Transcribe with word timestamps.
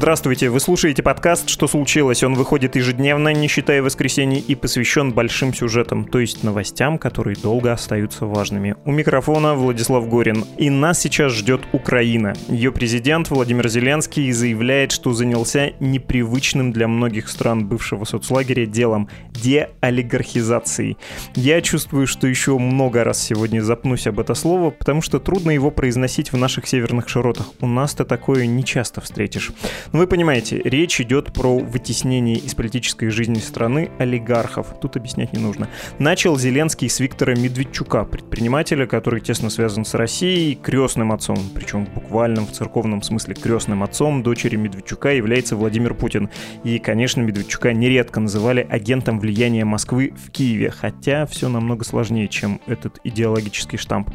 Здравствуйте, 0.00 0.48
вы 0.48 0.60
слушаете 0.60 1.02
подкаст 1.02 1.50
«Что 1.50 1.68
случилось?». 1.68 2.22
Он 2.22 2.32
выходит 2.32 2.74
ежедневно, 2.74 3.34
не 3.34 3.48
считая 3.48 3.82
воскресений, 3.82 4.38
и 4.38 4.54
посвящен 4.54 5.12
большим 5.12 5.52
сюжетам, 5.52 6.06
то 6.06 6.20
есть 6.20 6.42
новостям, 6.42 6.96
которые 6.96 7.36
долго 7.36 7.70
остаются 7.70 8.24
важными. 8.24 8.76
У 8.86 8.92
микрофона 8.92 9.54
Владислав 9.54 10.08
Горин. 10.08 10.46
И 10.56 10.70
нас 10.70 11.00
сейчас 11.00 11.32
ждет 11.32 11.60
Украина. 11.72 12.32
Ее 12.48 12.72
президент 12.72 13.28
Владимир 13.28 13.68
Зеленский 13.68 14.32
заявляет, 14.32 14.90
что 14.90 15.12
занялся 15.12 15.72
непривычным 15.80 16.72
для 16.72 16.88
многих 16.88 17.28
стран 17.28 17.68
бывшего 17.68 18.06
соцлагеря 18.06 18.64
делом 18.64 19.10
деолигархизации. 19.32 20.96
Я 21.34 21.60
чувствую, 21.60 22.06
что 22.06 22.26
еще 22.26 22.56
много 22.56 23.04
раз 23.04 23.22
сегодня 23.22 23.60
запнусь 23.60 24.06
об 24.06 24.18
это 24.18 24.32
слово, 24.32 24.70
потому 24.70 25.02
что 25.02 25.18
трудно 25.18 25.50
его 25.50 25.70
произносить 25.70 26.32
в 26.32 26.38
наших 26.38 26.66
северных 26.66 27.10
широтах. 27.10 27.48
У 27.60 27.66
нас-то 27.66 28.06
такое 28.06 28.46
не 28.46 28.64
часто 28.64 29.02
встретишь. 29.02 29.52
Но 29.92 29.98
ну, 29.98 30.04
вы 30.04 30.06
понимаете, 30.06 30.62
речь 30.62 31.00
идет 31.00 31.32
про 31.32 31.58
вытеснение 31.58 32.36
из 32.36 32.54
политической 32.54 33.08
жизни 33.10 33.40
страны 33.40 33.90
олигархов. 33.98 34.78
Тут 34.80 34.96
объяснять 34.96 35.32
не 35.32 35.40
нужно. 35.40 35.68
Начал 35.98 36.38
Зеленский 36.38 36.88
с 36.88 37.00
Виктора 37.00 37.34
Медведчука, 37.34 38.04
предпринимателя, 38.04 38.86
который 38.86 39.20
тесно 39.20 39.50
связан 39.50 39.84
с 39.84 39.94
Россией, 39.94 40.54
крестным 40.54 41.10
отцом, 41.10 41.38
причем 41.56 41.86
в 41.86 41.94
буквальном, 41.94 42.46
в 42.46 42.52
церковном 42.52 43.02
смысле 43.02 43.34
крестным 43.34 43.82
отцом 43.82 44.22
дочери 44.22 44.54
Медведчука 44.54 45.08
является 45.08 45.56
Владимир 45.56 45.94
Путин. 45.94 46.30
И, 46.62 46.78
конечно, 46.78 47.20
Медведчука 47.22 47.72
нередко 47.72 48.20
называли 48.20 48.64
агентом 48.70 49.18
влияния 49.18 49.64
Москвы 49.64 50.14
в 50.16 50.30
Киеве, 50.30 50.70
хотя 50.70 51.26
все 51.26 51.48
намного 51.48 51.84
сложнее, 51.84 52.28
чем 52.28 52.60
этот 52.68 53.00
идеологический 53.02 53.76
штамп. 53.76 54.10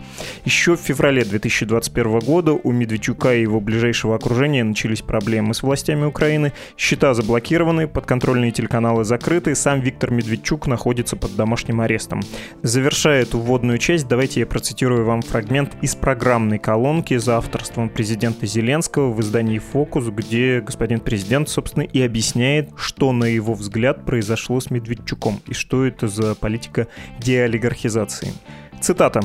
Еще 0.45 0.77
в 0.77 0.79
феврале 0.79 1.25
2021 1.25 2.19
года 2.19 2.53
у 2.53 2.71
Медведчука 2.71 3.35
и 3.35 3.41
его 3.41 3.59
ближайшего 3.59 4.15
окружения 4.15 4.63
начались 4.63 5.01
проблемы 5.01 5.53
с 5.53 5.64
властями 5.65 6.05
Украины, 6.05 6.53
счета 6.77 7.13
заблокированы, 7.13 7.87
подконтрольные 7.87 8.51
телеканалы 8.51 9.03
закрыты, 9.03 9.55
сам 9.55 9.81
Виктор 9.81 10.11
Медведчук 10.11 10.67
находится 10.67 11.17
под 11.17 11.35
домашним 11.35 11.81
арестом. 11.81 12.21
Завершая 12.63 13.23
эту 13.23 13.39
вводную 13.39 13.77
часть, 13.77 14.07
давайте 14.07 14.39
я 14.39 14.45
процитирую 14.45 15.05
вам 15.05 15.21
фрагмент 15.21 15.75
из 15.81 15.95
программной 15.95 16.59
колонки 16.59 17.17
за 17.17 17.37
авторством 17.37 17.89
президента 17.89 18.45
Зеленского 18.45 19.11
в 19.11 19.19
издании 19.19 19.59
«Фокус», 19.59 20.05
где 20.05 20.61
господин 20.61 20.99
президент, 20.99 21.49
собственно, 21.49 21.83
и 21.83 22.01
объясняет, 22.01 22.69
что, 22.77 23.11
на 23.11 23.25
его 23.25 23.53
взгляд, 23.53 24.05
произошло 24.05 24.59
с 24.59 24.69
Медведчуком 24.69 25.41
и 25.47 25.53
что 25.53 25.85
это 25.85 26.07
за 26.07 26.35
политика 26.35 26.87
деолигархизации. 27.19 28.31
Цитата. 28.81 29.21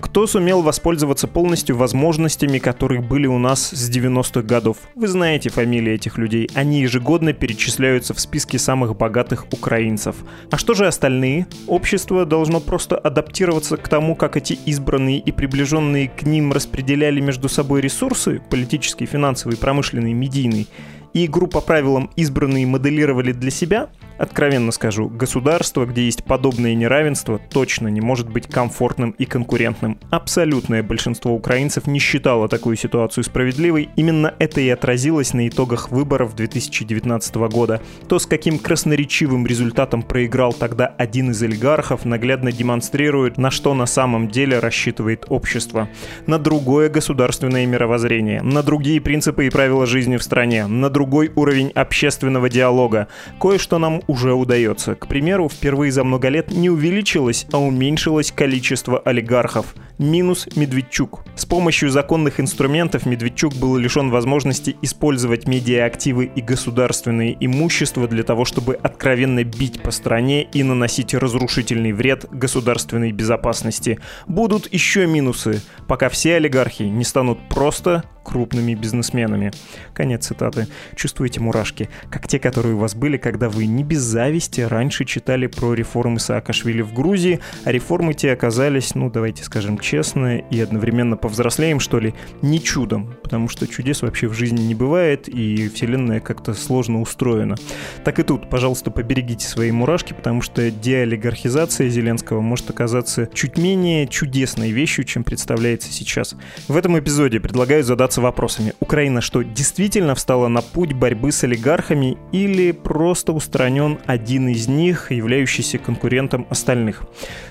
«Кто 0.00 0.26
сумел 0.26 0.62
воспользоваться 0.62 1.28
полностью 1.28 1.76
возможностями, 1.76 2.58
которые 2.58 3.00
были 3.00 3.26
у 3.26 3.38
нас 3.38 3.70
с 3.70 3.90
90-х 3.90 4.42
годов? 4.42 4.78
Вы 4.94 5.06
знаете 5.06 5.50
фамилии 5.50 5.92
этих 5.92 6.18
людей. 6.18 6.48
Они 6.54 6.80
ежегодно 6.80 7.32
перечисляются 7.32 8.14
в 8.14 8.20
списке 8.20 8.58
самых 8.58 8.96
богатых 8.96 9.46
украинцев. 9.52 10.16
А 10.50 10.58
что 10.58 10.74
же 10.74 10.86
остальные? 10.86 11.46
Общество 11.66 12.24
должно 12.24 12.60
просто 12.60 12.96
адаптироваться 12.96 13.76
к 13.76 13.88
тому, 13.88 14.16
как 14.16 14.36
эти 14.36 14.54
избранные 14.54 15.18
и 15.18 15.32
приближенные 15.32 16.08
к 16.08 16.22
ним 16.22 16.52
распределяли 16.52 17.20
между 17.20 17.48
собой 17.48 17.80
ресурсы, 17.80 18.40
политические, 18.50 19.06
финансовые, 19.06 19.58
промышленные, 19.58 20.14
медийные, 20.14 20.66
и 21.12 21.26
игру 21.26 21.46
по 21.46 21.60
правилам 21.60 22.10
избранные 22.16 22.66
моделировали 22.66 23.32
для 23.32 23.50
себя– 23.50 23.90
Откровенно 24.22 24.70
скажу, 24.70 25.08
государство, 25.08 25.84
где 25.84 26.04
есть 26.04 26.22
подобное 26.22 26.76
неравенство, 26.76 27.40
точно 27.50 27.88
не 27.88 28.00
может 28.00 28.30
быть 28.30 28.46
комфортным 28.46 29.10
и 29.18 29.24
конкурентным. 29.24 29.98
Абсолютное 30.10 30.84
большинство 30.84 31.34
украинцев 31.34 31.88
не 31.88 31.98
считало 31.98 32.48
такую 32.48 32.76
ситуацию 32.76 33.24
справедливой. 33.24 33.90
Именно 33.96 34.32
это 34.38 34.60
и 34.60 34.68
отразилось 34.68 35.34
на 35.34 35.48
итогах 35.48 35.90
выборов 35.90 36.36
2019 36.36 37.34
года. 37.50 37.82
То, 38.08 38.20
с 38.20 38.26
каким 38.26 38.60
красноречивым 38.60 39.44
результатом 39.44 40.04
проиграл 40.04 40.52
тогда 40.52 40.86
один 40.86 41.32
из 41.32 41.42
олигархов, 41.42 42.04
наглядно 42.04 42.52
демонстрирует, 42.52 43.38
на 43.38 43.50
что 43.50 43.74
на 43.74 43.86
самом 43.86 44.28
деле 44.28 44.60
рассчитывает 44.60 45.24
общество. 45.30 45.88
На 46.28 46.38
другое 46.38 46.90
государственное 46.90 47.66
мировоззрение, 47.66 48.40
на 48.40 48.62
другие 48.62 49.00
принципы 49.00 49.48
и 49.48 49.50
правила 49.50 49.84
жизни 49.84 50.16
в 50.16 50.22
стране, 50.22 50.68
на 50.68 50.90
другой 50.90 51.32
уровень 51.34 51.70
общественного 51.70 52.48
диалога. 52.48 53.08
Кое-что 53.40 53.80
нам 53.80 54.00
уже 54.12 54.34
удается. 54.34 54.94
К 54.94 55.06
примеру, 55.06 55.48
впервые 55.48 55.90
за 55.90 56.04
много 56.04 56.28
лет 56.28 56.52
не 56.52 56.68
увеличилось, 56.68 57.46
а 57.50 57.58
уменьшилось 57.58 58.30
количество 58.30 58.98
олигархов– 59.00 59.74
минус 59.98 60.48
Медведчук. 60.56 61.24
С 61.34 61.46
помощью 61.46 61.90
законных 61.90 62.40
инструментов 62.40 63.06
Медведчук 63.06 63.54
был 63.54 63.76
лишен 63.76 64.10
возможности 64.10 64.76
использовать 64.82 65.46
медиаактивы 65.46 66.26
и 66.26 66.40
государственные 66.40 67.36
имущества 67.40 68.08
для 68.08 68.22
того, 68.22 68.44
чтобы 68.44 68.74
откровенно 68.74 69.44
бить 69.44 69.82
по 69.82 69.90
стране 69.90 70.42
и 70.42 70.62
наносить 70.62 71.14
разрушительный 71.14 71.92
вред 71.92 72.26
государственной 72.30 73.12
безопасности. 73.12 73.98
Будут 74.26 74.72
еще 74.72 75.06
минусы, 75.06 75.62
пока 75.88 76.08
все 76.08 76.36
олигархи 76.36 76.84
не 76.84 77.04
станут 77.04 77.38
просто 77.48 78.04
крупными 78.22 78.74
бизнесменами. 78.74 79.52
Конец 79.94 80.26
цитаты. 80.26 80.68
Чувствуете 80.94 81.40
мурашки, 81.40 81.88
как 82.10 82.28
те, 82.28 82.38
которые 82.38 82.74
у 82.74 82.78
вас 82.78 82.94
были, 82.94 83.16
когда 83.16 83.48
вы 83.48 83.66
не 83.66 83.84
без 83.84 84.00
зависти 84.00 84.60
раньше 84.60 85.04
читали 85.04 85.46
про 85.46 85.74
реформы 85.74 86.20
Саакашвили 86.20 86.82
в 86.82 86.92
Грузии, 86.92 87.40
а 87.64 87.72
реформы 87.72 88.14
те 88.14 88.32
оказались, 88.32 88.94
ну 88.94 89.10
давайте 89.10 89.44
скажем 89.44 89.76
честно, 89.82 90.38
и 90.38 90.60
одновременно 90.60 91.16
повзрослеем, 91.18 91.80
что 91.80 91.98
ли, 91.98 92.14
не 92.40 92.62
чудом, 92.62 93.14
потому 93.22 93.48
что 93.48 93.66
чудес 93.66 94.00
вообще 94.00 94.28
в 94.28 94.32
жизни 94.32 94.62
не 94.62 94.74
бывает, 94.74 95.28
и 95.28 95.68
вселенная 95.68 96.20
как-то 96.20 96.54
сложно 96.54 97.00
устроена. 97.02 97.56
Так 98.04 98.18
и 98.18 98.22
тут, 98.22 98.48
пожалуйста, 98.48 98.90
поберегите 98.90 99.46
свои 99.46 99.70
мурашки, 99.70 100.14
потому 100.14 100.40
что 100.40 100.70
деолигархизация 100.70 101.88
Зеленского 101.88 102.40
может 102.40 102.70
оказаться 102.70 103.28
чуть 103.34 103.58
менее 103.58 104.06
чудесной 104.06 104.70
вещью, 104.70 105.04
чем 105.04 105.24
представляется 105.24 105.92
сейчас. 105.92 106.34
В 106.68 106.76
этом 106.76 106.98
эпизоде 106.98 107.40
предлагаю 107.40 107.82
задаться 107.82 108.20
вопросами. 108.20 108.72
Украина 108.80 109.20
что, 109.20 109.42
действительно 109.42 110.14
встала 110.14 110.48
на 110.48 110.62
путь 110.62 110.92
борьбы 110.92 111.32
с 111.32 111.42
олигархами 111.44 112.16
или 112.30 112.70
просто 112.72 113.32
устранен 113.32 113.98
один 114.06 114.48
из 114.48 114.68
них, 114.68 115.10
являющийся 115.10 115.78
конкурентом 115.78 116.46
остальных? 116.48 117.02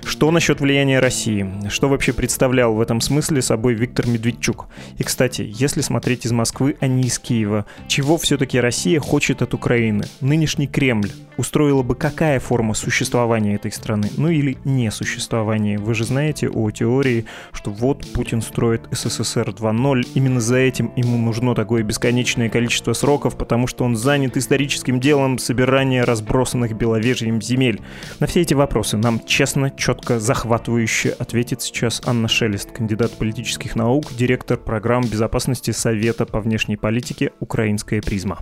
Что 0.05 0.31
насчет 0.31 0.61
влияния 0.61 0.99
России? 0.99 1.45
Что 1.69 1.89
вообще 1.89 2.13
представлял 2.21 2.75
в 2.75 2.81
этом 2.81 3.01
смысле 3.01 3.41
собой 3.41 3.73
Виктор 3.73 4.05
Медведчук. 4.05 4.67
И, 4.99 5.03
кстати, 5.03 5.41
если 5.41 5.81
смотреть 5.81 6.27
из 6.27 6.31
Москвы, 6.31 6.77
а 6.79 6.85
не 6.85 7.07
из 7.07 7.17
Киева, 7.17 7.65
чего 7.87 8.19
все-таки 8.19 8.59
Россия 8.59 8.99
хочет 8.99 9.41
от 9.41 9.55
Украины? 9.55 10.03
Нынешний 10.19 10.67
Кремль 10.67 11.09
устроила 11.37 11.81
бы 11.81 11.95
какая 11.95 12.39
форма 12.39 12.75
существования 12.75 13.55
этой 13.55 13.71
страны? 13.71 14.11
Ну 14.17 14.29
или 14.29 14.59
несуществования? 14.65 15.79
Вы 15.79 15.95
же 15.95 16.05
знаете 16.05 16.47
о 16.47 16.69
теории, 16.69 17.25
что 17.53 17.71
вот 17.71 18.05
Путин 18.13 18.43
строит 18.43 18.83
СССР 18.91 19.49
2.0, 19.49 20.09
именно 20.13 20.39
за 20.39 20.57
этим 20.57 20.91
ему 20.95 21.17
нужно 21.17 21.55
такое 21.55 21.81
бесконечное 21.81 22.49
количество 22.49 22.93
сроков, 22.93 23.35
потому 23.35 23.65
что 23.65 23.83
он 23.83 23.95
занят 23.95 24.37
историческим 24.37 24.99
делом 24.99 25.39
собирания 25.39 26.03
разбросанных 26.03 26.77
беловежьем 26.77 27.41
земель. 27.41 27.81
На 28.19 28.27
все 28.27 28.41
эти 28.41 28.53
вопросы 28.53 28.97
нам 28.97 29.19
честно, 29.25 29.71
четко, 29.71 30.19
захватывающе 30.19 31.15
ответит 31.17 31.63
сейчас 31.63 31.99
Анна 32.11 32.27
Шелест, 32.27 32.73
кандидат 32.73 33.17
политических 33.17 33.77
наук, 33.77 34.11
директор 34.13 34.57
программ 34.57 35.01
безопасности 35.01 35.71
Совета 35.71 36.25
по 36.25 36.41
внешней 36.41 36.75
политике 36.75 37.31
«Украинская 37.39 38.01
призма». 38.01 38.39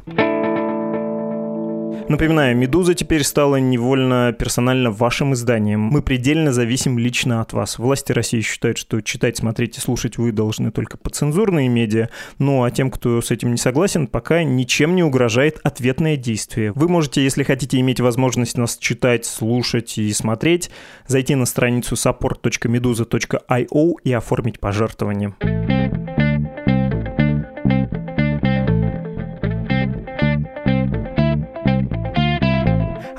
Напоминаю, 2.09 2.57
«Медуза» 2.57 2.95
теперь 2.95 3.23
стала 3.23 3.57
невольно 3.57 4.33
персонально 4.33 4.89
вашим 4.89 5.35
изданием. 5.35 5.79
Мы 5.79 6.01
предельно 6.01 6.51
зависим 6.51 6.97
лично 6.97 7.39
от 7.39 7.53
вас. 7.53 7.77
Власти 7.77 8.13
России 8.13 8.41
считают, 8.41 8.79
что 8.79 8.99
читать, 9.01 9.37
смотреть 9.37 9.77
и 9.77 9.79
слушать 9.79 10.17
вы 10.17 10.31
должны 10.31 10.71
только 10.71 10.97
по 10.97 11.11
цензурные 11.11 11.69
медиа. 11.69 12.09
Ну 12.39 12.63
а 12.63 12.71
тем, 12.71 12.89
кто 12.89 13.21
с 13.21 13.29
этим 13.29 13.51
не 13.51 13.57
согласен, 13.57 14.07
пока 14.07 14.41
ничем 14.41 14.95
не 14.95 15.03
угрожает 15.03 15.59
ответное 15.61 16.17
действие. 16.17 16.71
Вы 16.73 16.87
можете, 16.87 17.23
если 17.23 17.43
хотите 17.43 17.79
иметь 17.79 17.99
возможность 17.99 18.57
нас 18.57 18.79
читать, 18.79 19.25
слушать 19.25 19.99
и 19.99 20.11
смотреть, 20.11 20.71
зайти 21.05 21.35
на 21.35 21.45
страницу 21.45 21.93
support.meduza.io 21.93 23.93
и 24.03 24.13
оформить 24.13 24.59
пожертвование. 24.59 25.78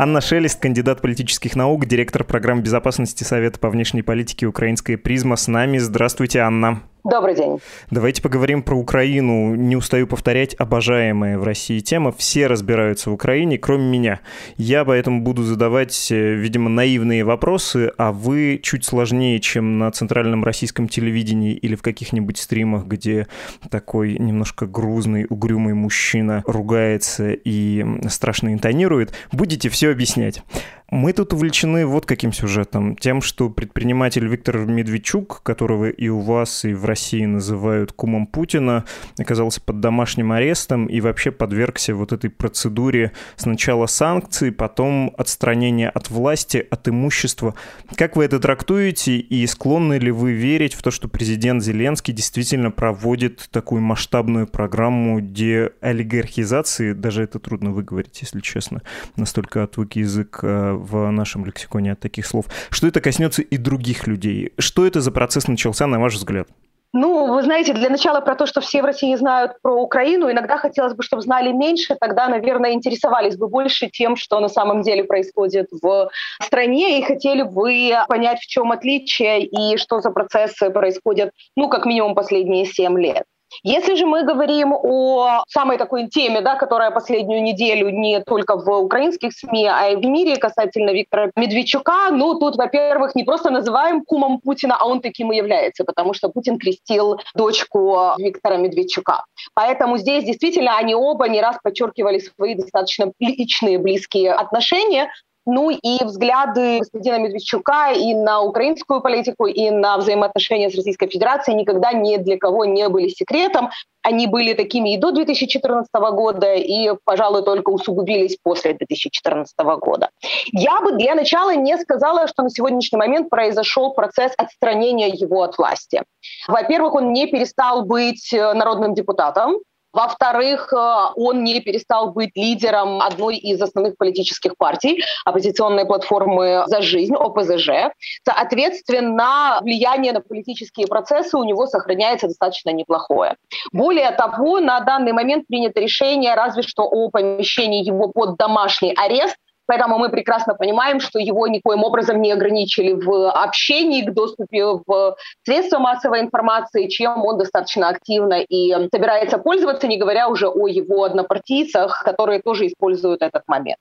Анна 0.02 0.22
Шелест, 0.22 0.58
кандидат 0.62 1.02
политических 1.02 1.56
наук, 1.56 1.84
директор 1.84 2.24
программ 2.24 2.62
безопасности 2.62 3.22
Совета 3.22 3.58
по 3.60 3.68
внешней 3.68 4.00
политике 4.00 4.46
«Украинская 4.46 4.96
призма» 4.96 5.36
с 5.36 5.46
нами. 5.46 5.76
Здравствуйте, 5.76 6.38
Анна. 6.38 6.80
Добрый 7.04 7.34
день. 7.34 7.60
Давайте 7.90 8.20
поговорим 8.20 8.62
про 8.62 8.76
Украину. 8.76 9.54
Не 9.54 9.74
устаю 9.74 10.06
повторять, 10.06 10.54
обожаемая 10.58 11.38
в 11.38 11.44
России 11.44 11.80
тема. 11.80 12.12
Все 12.12 12.46
разбираются 12.46 13.08
в 13.10 13.14
Украине, 13.14 13.56
кроме 13.56 13.84
меня. 13.84 14.20
Я 14.58 14.84
поэтому 14.84 15.22
буду 15.22 15.42
задавать, 15.42 16.12
э, 16.12 16.34
видимо, 16.34 16.68
наивные 16.68 17.24
вопросы, 17.24 17.90
а 17.96 18.12
вы 18.12 18.60
чуть 18.62 18.84
сложнее, 18.84 19.40
чем 19.40 19.78
на 19.78 19.90
центральном 19.90 20.44
российском 20.44 20.88
телевидении 20.88 21.54
или 21.54 21.74
в 21.74 21.80
каких-нибудь 21.80 22.36
стримах, 22.36 22.84
где 22.84 23.26
такой 23.70 24.18
немножко 24.18 24.66
грузный, 24.66 25.26
угрюмый 25.28 25.72
мужчина 25.72 26.42
ругается 26.46 27.32
и 27.32 27.84
страшно 28.08 28.52
интонирует. 28.52 29.14
Будете 29.32 29.70
все 29.70 29.90
объяснять. 29.90 30.42
Мы 30.90 31.12
тут 31.12 31.32
увлечены 31.32 31.86
вот 31.86 32.04
каким 32.04 32.32
сюжетом. 32.32 32.96
Тем, 32.96 33.22
что 33.22 33.48
предприниматель 33.48 34.26
Виктор 34.26 34.58
Медведчук, 34.58 35.40
которого 35.44 35.88
и 35.88 36.08
у 36.08 36.18
вас, 36.18 36.64
и 36.64 36.74
в 36.74 36.84
России 36.84 37.24
называют 37.24 37.92
кумом 37.92 38.26
Путина, 38.26 38.84
оказался 39.16 39.60
под 39.60 39.78
домашним 39.78 40.32
арестом 40.32 40.86
и 40.86 41.00
вообще 41.00 41.30
подвергся 41.30 41.94
вот 41.94 42.12
этой 42.12 42.28
процедуре 42.28 43.12
сначала 43.36 43.86
санкций, 43.86 44.50
потом 44.50 45.14
отстранения 45.16 45.88
от 45.88 46.10
власти, 46.10 46.66
от 46.68 46.88
имущества. 46.88 47.54
Как 47.94 48.16
вы 48.16 48.24
это 48.24 48.40
трактуете 48.40 49.18
и 49.18 49.46
склонны 49.46 49.94
ли 49.98 50.10
вы 50.10 50.32
верить 50.32 50.74
в 50.74 50.82
то, 50.82 50.90
что 50.90 51.06
президент 51.06 51.62
Зеленский 51.62 52.12
действительно 52.12 52.72
проводит 52.72 53.48
такую 53.52 53.80
масштабную 53.80 54.48
программу 54.48 55.20
деолигархизации? 55.20 56.94
Даже 56.94 57.22
это 57.22 57.38
трудно 57.38 57.70
выговорить, 57.70 58.20
если 58.22 58.40
честно. 58.40 58.82
Настолько 59.14 59.62
отвык 59.62 59.94
язык 59.94 60.40
э, 60.42 60.79
в 60.80 61.10
нашем 61.10 61.44
лексиконе 61.44 61.92
от 61.92 62.00
таких 62.00 62.26
слов. 62.26 62.46
Что 62.70 62.86
это 62.86 63.00
коснется 63.00 63.42
и 63.42 63.56
других 63.56 64.06
людей? 64.06 64.52
Что 64.58 64.86
это 64.86 65.00
за 65.00 65.12
процесс 65.12 65.48
начался, 65.48 65.86
на 65.86 66.00
ваш 66.00 66.14
взгляд? 66.14 66.48
Ну, 66.92 67.32
вы 67.32 67.42
знаете, 67.44 67.72
для 67.72 67.88
начала 67.88 68.20
про 68.20 68.34
то, 68.34 68.46
что 68.46 68.60
все 68.60 68.82
в 68.82 68.84
России 68.84 69.14
знают 69.14 69.52
про 69.62 69.80
Украину, 69.80 70.28
иногда 70.28 70.56
хотелось 70.56 70.94
бы, 70.94 71.04
чтобы 71.04 71.22
знали 71.22 71.52
меньше, 71.52 71.94
тогда, 71.94 72.28
наверное, 72.28 72.72
интересовались 72.72 73.36
бы 73.36 73.46
больше 73.46 73.88
тем, 73.88 74.16
что 74.16 74.40
на 74.40 74.48
самом 74.48 74.82
деле 74.82 75.04
происходит 75.04 75.68
в 75.70 76.10
стране, 76.42 76.98
и 76.98 77.02
хотели 77.02 77.42
бы 77.42 77.92
понять, 78.08 78.40
в 78.40 78.46
чем 78.46 78.72
отличие 78.72 79.44
и 79.44 79.76
что 79.76 80.00
за 80.00 80.10
процессы 80.10 80.68
происходят, 80.70 81.30
ну, 81.54 81.68
как 81.68 81.86
минимум 81.86 82.16
последние 82.16 82.66
семь 82.66 82.98
лет. 82.98 83.22
Если 83.62 83.94
же 83.94 84.06
мы 84.06 84.24
говорим 84.24 84.72
о 84.72 85.44
самой 85.48 85.78
такой 85.78 86.08
теме, 86.08 86.40
да, 86.40 86.56
которая 86.56 86.90
последнюю 86.90 87.42
неделю 87.42 87.90
не 87.90 88.20
только 88.20 88.56
в 88.56 88.68
украинских 88.68 89.32
СМИ, 89.32 89.66
а 89.66 89.88
и 89.88 89.96
в 89.96 90.04
мире 90.04 90.36
касательно 90.36 90.90
Виктора 90.90 91.30
Медведчука, 91.36 92.10
ну 92.10 92.38
тут, 92.38 92.56
во-первых, 92.56 93.14
не 93.14 93.24
просто 93.24 93.50
называем 93.50 94.04
кумом 94.04 94.40
Путина, 94.40 94.76
а 94.78 94.86
он 94.86 95.00
таким 95.00 95.32
и 95.32 95.36
является, 95.36 95.84
потому 95.84 96.14
что 96.14 96.28
Путин 96.28 96.58
крестил 96.58 97.20
дочку 97.34 98.14
Виктора 98.18 98.56
Медведчука. 98.56 99.24
Поэтому 99.54 99.98
здесь 99.98 100.24
действительно 100.24 100.76
они 100.76 100.94
оба 100.94 101.28
не 101.28 101.40
раз 101.40 101.56
подчеркивали 101.62 102.18
свои 102.18 102.54
достаточно 102.54 103.12
личные, 103.18 103.78
близкие 103.78 104.32
отношения, 104.32 105.10
ну 105.46 105.70
и 105.70 106.04
взгляды 106.04 106.78
господина 106.78 107.18
Медведчука 107.18 107.92
и 107.92 108.14
на 108.14 108.42
украинскую 108.42 109.00
политику, 109.00 109.46
и 109.46 109.70
на 109.70 109.96
взаимоотношения 109.98 110.70
с 110.70 110.74
Российской 110.74 111.08
Федерацией 111.08 111.56
никогда 111.56 111.92
ни 111.92 112.16
для 112.16 112.36
кого 112.38 112.64
не 112.64 112.88
были 112.88 113.08
секретом. 113.08 113.70
Они 114.02 114.26
были 114.26 114.54
такими 114.54 114.94
и 114.94 114.96
до 114.96 115.12
2014 115.12 115.88
года, 116.12 116.54
и, 116.54 116.92
пожалуй, 117.04 117.42
только 117.44 117.70
усугубились 117.70 118.38
после 118.42 118.72
2014 118.72 119.54
года. 119.80 120.08
Я 120.52 120.80
бы 120.80 120.92
для 120.92 121.14
начала 121.14 121.54
не 121.54 121.76
сказала, 121.78 122.26
что 122.26 122.42
на 122.42 122.50
сегодняшний 122.50 122.98
момент 122.98 123.28
произошел 123.28 123.92
процесс 123.92 124.32
отстранения 124.38 125.08
его 125.08 125.42
от 125.42 125.58
власти. 125.58 126.02
Во-первых, 126.48 126.94
он 126.94 127.12
не 127.12 127.26
перестал 127.26 127.84
быть 127.84 128.32
э, 128.32 128.52
народным 128.54 128.94
депутатом, 128.94 129.58
во-вторых, 129.92 130.72
э, 130.72 130.76
он 131.16 131.44
не 131.44 131.60
перестал 131.60 132.12
быть 132.12 132.30
лидером 132.36 133.00
одной 133.00 133.36
из 133.36 133.60
основных 133.60 133.96
политических 133.96 134.56
партий, 134.56 135.02
оппозиционной 135.24 135.84
платформы 135.84 136.64
«За 136.66 136.80
жизнь», 136.80 137.14
ОПЗЖ. 137.14 137.92
Соответственно, 138.24 139.58
влияние 139.62 140.12
на 140.12 140.20
политические 140.20 140.86
процессы 140.86 141.36
у 141.36 141.44
него 141.44 141.66
сохраняется 141.66 142.28
достаточно 142.28 142.70
неплохое. 142.70 143.36
Более 143.72 144.10
того, 144.12 144.60
на 144.60 144.80
данный 144.80 145.12
момент 145.12 145.46
принято 145.46 145.80
решение 145.80 146.34
разве 146.34 146.62
что 146.62 146.84
о 146.84 147.10
помещении 147.10 147.84
его 147.84 148.08
под 148.08 148.36
домашний 148.36 148.94
арест, 148.94 149.36
Поэтому 149.70 149.98
мы 149.98 150.08
прекрасно 150.08 150.54
понимаем, 150.54 150.98
что 150.98 151.20
его 151.20 151.46
никоим 151.46 151.84
образом 151.84 152.20
не 152.20 152.32
ограничили 152.32 152.92
в 152.92 153.30
общении, 153.30 154.02
к 154.02 154.12
доступе 154.12 154.64
в 154.64 155.16
средства 155.44 155.78
массовой 155.78 156.22
информации, 156.22 156.88
чем 156.88 157.24
он 157.24 157.38
достаточно 157.38 157.88
активно 157.88 158.40
и 158.40 158.72
собирается 158.92 159.38
пользоваться, 159.38 159.86
не 159.86 159.96
говоря 159.96 160.26
уже 160.26 160.48
о 160.48 160.66
его 160.66 161.04
однопартийцах, 161.04 162.02
которые 162.02 162.42
тоже 162.42 162.66
используют 162.66 163.22
этот 163.22 163.44
момент. 163.46 163.78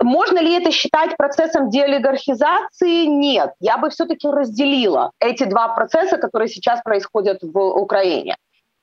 Можно 0.00 0.38
ли 0.38 0.54
это 0.54 0.70
считать 0.70 1.14
процессом 1.18 1.68
деолигархизации? 1.68 3.04
Нет. 3.04 3.50
Я 3.60 3.76
бы 3.76 3.90
все-таки 3.90 4.26
разделила 4.26 5.10
эти 5.20 5.44
два 5.44 5.68
процесса, 5.68 6.16
которые 6.16 6.48
сейчас 6.48 6.80
происходят 6.80 7.40
в 7.42 7.58
Украине. 7.58 8.36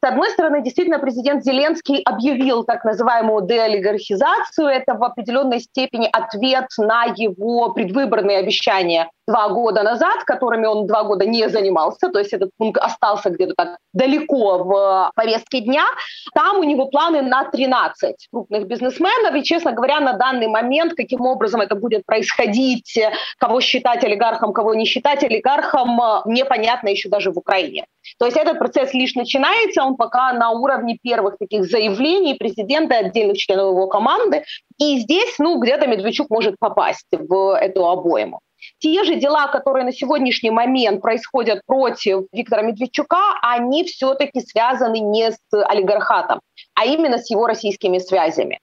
С 0.03 0.05
одной 0.05 0.31
стороны, 0.31 0.61
действительно, 0.61 1.00
президент 1.00 1.45
Зеленский 1.45 2.01
объявил 2.03 2.65
так 2.65 2.83
называемую 2.83 3.47
деолигархизацию. 3.47 4.67
Это 4.67 4.95
в 4.95 5.03
определенной 5.05 5.61
степени 5.61 6.09
ответ 6.11 6.65
на 6.77 7.05
его 7.15 7.71
предвыборные 7.71 8.39
обещания 8.39 9.09
два 9.28 9.50
года 9.50 9.84
назад, 9.84 10.24
которыми 10.25 10.66
он 10.66 10.88
два 10.88 11.04
года 11.04 11.25
не 11.25 11.48
занимался, 11.50 12.10
то 12.10 12.20
есть 12.20 12.34
этот 12.34 12.52
пункт 12.58 12.81
остался 12.81 13.30
где-то 13.30 13.54
так 13.56 13.78
далеко 13.94 14.58
в 14.64 15.12
повестке 15.16 15.62
дня. 15.62 15.86
Там 16.34 16.60
у 16.60 16.64
него 16.64 16.88
планы 16.88 17.22
на 17.22 17.44
13 17.46 18.28
крупных 18.31 18.68
бизнесменов, 18.68 19.36
и, 19.36 19.44
честно 19.44 19.72
говоря, 19.72 20.00
на 20.00 20.14
данный 20.14 20.48
момент, 20.48 20.94
каким 20.96 21.22
образом 21.22 21.62
это 21.62 21.75
будет 21.75 22.06
происходить, 22.06 23.00
кого 23.38 23.62
считать 23.62 24.04
олигархом, 24.04 24.54
кого 24.54 24.74
не 24.74 24.86
считать 24.86 25.24
олигархом, 25.24 26.00
непонятно 26.25 26.90
еще 26.90 27.10
даже 27.10 27.31
в 27.31 27.38
Украине. 27.38 27.86
То 28.20 28.25
есть 28.25 28.38
этот 28.38 28.60
процесс 28.60 28.94
лишь 28.94 29.16
начинается, 29.16 29.84
он 29.84 29.96
пока 29.96 30.34
на 30.34 30.52
уровне 30.52 30.98
первых 31.02 31.38
таких 31.38 31.64
заявлений 31.66 32.34
президента 32.36 32.96
и 32.96 33.06
отдельных 33.06 33.38
членов 33.38 33.72
его 33.72 33.88
команды. 33.88 34.44
И 34.77 35.00
здесь, 35.00 35.36
ну, 35.39 35.60
где-то 35.60 35.88
Медведчук 35.88 36.30
может 36.30 36.56
попасть 36.60 37.08
в 37.12 37.56
эту 37.56 37.86
обойму. 37.88 38.39
Те 38.79 39.03
же 39.03 39.15
дела, 39.15 39.48
которые 39.48 39.86
на 39.86 39.91
сегодняшний 39.91 40.51
момент 40.51 41.01
происходят 41.01 41.62
против 41.65 42.25
Виктора 42.32 42.62
Медведчука, 42.62 43.20
они 43.41 43.84
все-таки 43.84 44.41
связаны 44.41 45.00
не 45.00 45.32
с 45.32 45.38
олигархатом, 45.51 46.39
а 46.75 46.86
именно 46.86 47.17
с 47.17 47.29
его 47.29 47.48
российскими 47.48 48.00
связями. 48.00 48.60